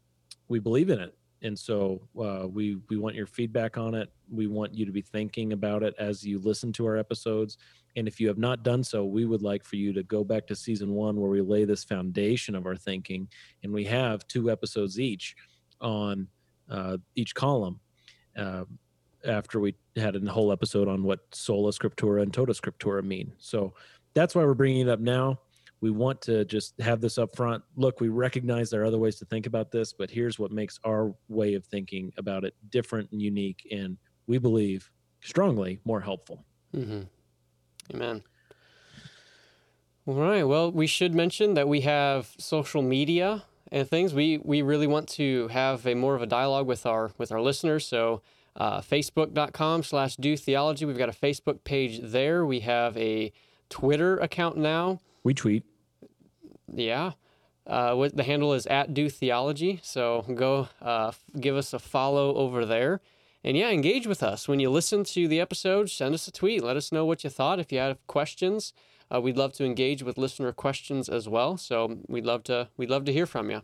we 0.49 0.59
believe 0.59 0.89
in 0.89 0.99
it, 0.99 1.15
and 1.41 1.57
so 1.57 2.01
uh, 2.21 2.47
we 2.47 2.77
we 2.89 2.97
want 2.97 3.15
your 3.15 3.27
feedback 3.27 3.77
on 3.77 3.95
it. 3.95 4.11
We 4.29 4.47
want 4.47 4.73
you 4.73 4.85
to 4.85 4.91
be 4.91 5.01
thinking 5.01 5.53
about 5.53 5.81
it 5.81 5.95
as 5.97 6.25
you 6.25 6.39
listen 6.39 6.73
to 6.73 6.85
our 6.85 6.97
episodes. 6.97 7.57
And 7.95 8.07
if 8.07 8.19
you 8.19 8.27
have 8.27 8.37
not 8.37 8.63
done 8.63 8.83
so, 8.83 9.05
we 9.05 9.25
would 9.25 9.41
like 9.41 9.63
for 9.63 9.75
you 9.75 9.93
to 9.93 10.03
go 10.03 10.23
back 10.23 10.47
to 10.47 10.55
season 10.55 10.93
one 10.93 11.19
where 11.19 11.29
we 11.29 11.41
lay 11.41 11.65
this 11.65 11.83
foundation 11.83 12.55
of 12.55 12.65
our 12.65 12.75
thinking, 12.75 13.27
and 13.63 13.73
we 13.73 13.85
have 13.85 14.27
two 14.27 14.51
episodes 14.51 14.99
each 14.99 15.35
on 15.81 16.27
uh, 16.69 16.97
each 17.15 17.33
column. 17.35 17.79
Uh, 18.37 18.63
after 19.25 19.59
we 19.59 19.75
had 19.95 20.15
a 20.15 20.31
whole 20.31 20.51
episode 20.51 20.87
on 20.87 21.03
what 21.03 21.19
sola 21.33 21.71
scriptura 21.71 22.21
and 22.21 22.33
tota 22.33 22.53
scriptura 22.53 23.03
mean. 23.03 23.33
So 23.37 23.73
that's 24.13 24.35
why 24.35 24.43
we're 24.43 24.53
bringing 24.53 24.87
it 24.87 24.89
up 24.89 24.99
now. 24.99 25.39
We 25.81 25.91
want 25.91 26.21
to 26.23 26.43
just 26.45 26.79
have 26.81 26.99
this 26.99 27.17
up 27.17 27.35
front. 27.35 27.63
Look, 27.75 28.01
we 28.01 28.09
recognize 28.09 28.69
there 28.69 28.81
are 28.81 28.85
other 28.85 28.97
ways 28.97 29.17
to 29.19 29.25
think 29.25 29.45
about 29.45 29.71
this, 29.71 29.93
but 29.93 30.09
here's 30.09 30.37
what 30.37 30.51
makes 30.51 30.79
our 30.83 31.13
way 31.29 31.53
of 31.53 31.65
thinking 31.65 32.11
about 32.17 32.43
it 32.43 32.53
different 32.69 33.09
and 33.11 33.21
unique, 33.21 33.67
and 33.71 33.97
we 34.27 34.37
believe 34.37 34.89
strongly 35.21 35.79
more 35.85 36.01
helpful. 36.01 36.45
Mm-hmm. 36.75 37.01
Amen. 37.93 38.23
All 40.05 40.15
right. 40.15 40.43
Well, 40.43 40.71
we 40.71 40.87
should 40.87 41.13
mention 41.13 41.53
that 41.53 41.67
we 41.67 41.81
have 41.81 42.33
social 42.37 42.81
media 42.81 43.43
and 43.71 43.87
things. 43.87 44.13
We 44.13 44.39
we 44.39 44.61
really 44.61 44.87
want 44.87 45.07
to 45.09 45.47
have 45.49 45.85
a 45.85 45.93
more 45.93 46.15
of 46.15 46.21
a 46.21 46.25
dialogue 46.25 46.67
with 46.67 46.85
our 46.85 47.11
with 47.17 47.31
our 47.31 47.41
listeners. 47.41 47.85
So 47.87 48.21
uh, 48.55 48.81
facebook.com 48.81 49.83
slash 49.83 50.15
do 50.15 50.35
theology. 50.35 50.85
We've 50.85 50.97
got 50.97 51.09
a 51.09 51.13
Facebook 51.13 51.63
page 51.63 51.99
there. 52.01 52.45
We 52.45 52.61
have 52.61 52.97
a 52.97 53.31
Twitter 53.69 54.17
account 54.17 54.57
now. 54.57 54.99
We 55.23 55.33
tweet. 55.33 55.63
Yeah. 56.73 57.11
Uh, 57.67 57.93
what 57.93 58.15
the 58.15 58.23
handle 58.23 58.53
is 58.53 58.65
at 58.65 58.93
do 58.93 59.09
theology. 59.09 59.79
So 59.83 60.25
go 60.33 60.69
uh, 60.81 61.11
give 61.39 61.55
us 61.55 61.73
a 61.73 61.79
follow 61.79 62.33
over 62.35 62.65
there. 62.65 63.01
And 63.43 63.55
yeah, 63.55 63.69
engage 63.69 64.05
with 64.05 64.21
us. 64.21 64.47
When 64.47 64.59
you 64.59 64.69
listen 64.69 65.03
to 65.05 65.27
the 65.27 65.39
episode, 65.39 65.89
send 65.89 66.13
us 66.13 66.27
a 66.27 66.31
tweet. 66.31 66.63
Let 66.63 66.75
us 66.75 66.91
know 66.91 67.05
what 67.05 67.23
you 67.23 67.29
thought. 67.29 67.59
If 67.59 67.71
you 67.71 67.79
have 67.79 68.05
questions, 68.07 68.73
uh, 69.13 69.21
we'd 69.21 69.37
love 69.37 69.53
to 69.53 69.65
engage 69.65 70.03
with 70.03 70.17
listener 70.17 70.51
questions 70.51 71.07
as 71.07 71.29
well. 71.29 71.55
So 71.55 71.99
we'd 72.07 72.25
love 72.25 72.43
to 72.43 72.67
we'd 72.75 72.89
love 72.89 73.05
to 73.05 73.13
hear 73.13 73.25
from 73.25 73.49
you. 73.49 73.61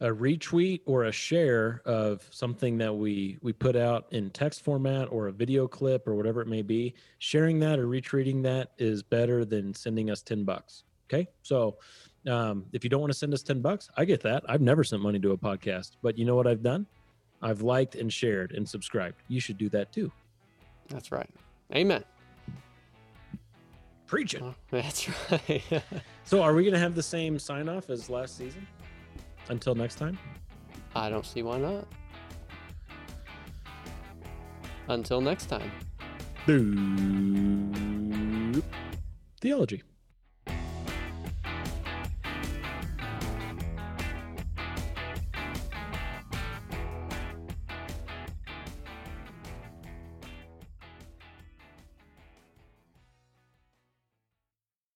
A 0.00 0.06
retweet 0.06 0.80
or 0.86 1.04
a 1.04 1.12
share 1.12 1.82
of 1.84 2.26
something 2.30 2.76
that 2.78 2.92
we 2.92 3.38
we 3.42 3.52
put 3.52 3.76
out 3.76 4.06
in 4.10 4.30
text 4.30 4.62
format 4.62 5.06
or 5.12 5.28
a 5.28 5.32
video 5.32 5.68
clip 5.68 6.08
or 6.08 6.16
whatever 6.16 6.40
it 6.40 6.48
may 6.48 6.62
be, 6.62 6.94
sharing 7.18 7.60
that 7.60 7.78
or 7.78 7.86
retweeting 7.86 8.42
that 8.42 8.72
is 8.78 9.04
better 9.04 9.44
than 9.44 9.72
sending 9.72 10.10
us 10.10 10.20
ten 10.20 10.42
bucks. 10.42 10.82
Okay, 11.08 11.28
so 11.42 11.76
um, 12.26 12.64
if 12.72 12.82
you 12.82 12.90
don't 12.90 13.00
want 13.00 13.12
to 13.12 13.18
send 13.18 13.32
us 13.32 13.44
ten 13.44 13.60
bucks, 13.60 13.88
I 13.96 14.04
get 14.04 14.20
that. 14.22 14.42
I've 14.48 14.60
never 14.60 14.82
sent 14.82 15.00
money 15.02 15.20
to 15.20 15.30
a 15.30 15.38
podcast, 15.38 15.92
but 16.02 16.18
you 16.18 16.24
know 16.24 16.34
what 16.34 16.48
I've 16.48 16.64
done? 16.64 16.86
I've 17.42 17.62
liked 17.62 17.96
and 17.96 18.12
shared 18.12 18.52
and 18.52 18.68
subscribed. 18.68 19.16
You 19.28 19.40
should 19.40 19.58
do 19.58 19.68
that 19.70 19.92
too. 19.92 20.12
That's 20.88 21.10
right. 21.10 21.28
Amen. 21.74 22.04
Preaching. 24.06 24.42
Oh, 24.44 24.54
that's 24.70 25.08
right. 25.30 25.62
so, 26.24 26.42
are 26.42 26.54
we 26.54 26.62
going 26.62 26.74
to 26.74 26.78
have 26.78 26.94
the 26.94 27.02
same 27.02 27.38
sign 27.38 27.68
off 27.68 27.90
as 27.90 28.08
last 28.08 28.36
season? 28.36 28.66
Until 29.48 29.74
next 29.74 29.96
time? 29.96 30.18
I 30.94 31.08
don't 31.08 31.26
see 31.26 31.42
why 31.42 31.58
not. 31.58 31.88
Until 34.88 35.20
next 35.20 35.46
time. 35.46 35.70
Boop. 36.46 37.82
Theology. 39.40 39.82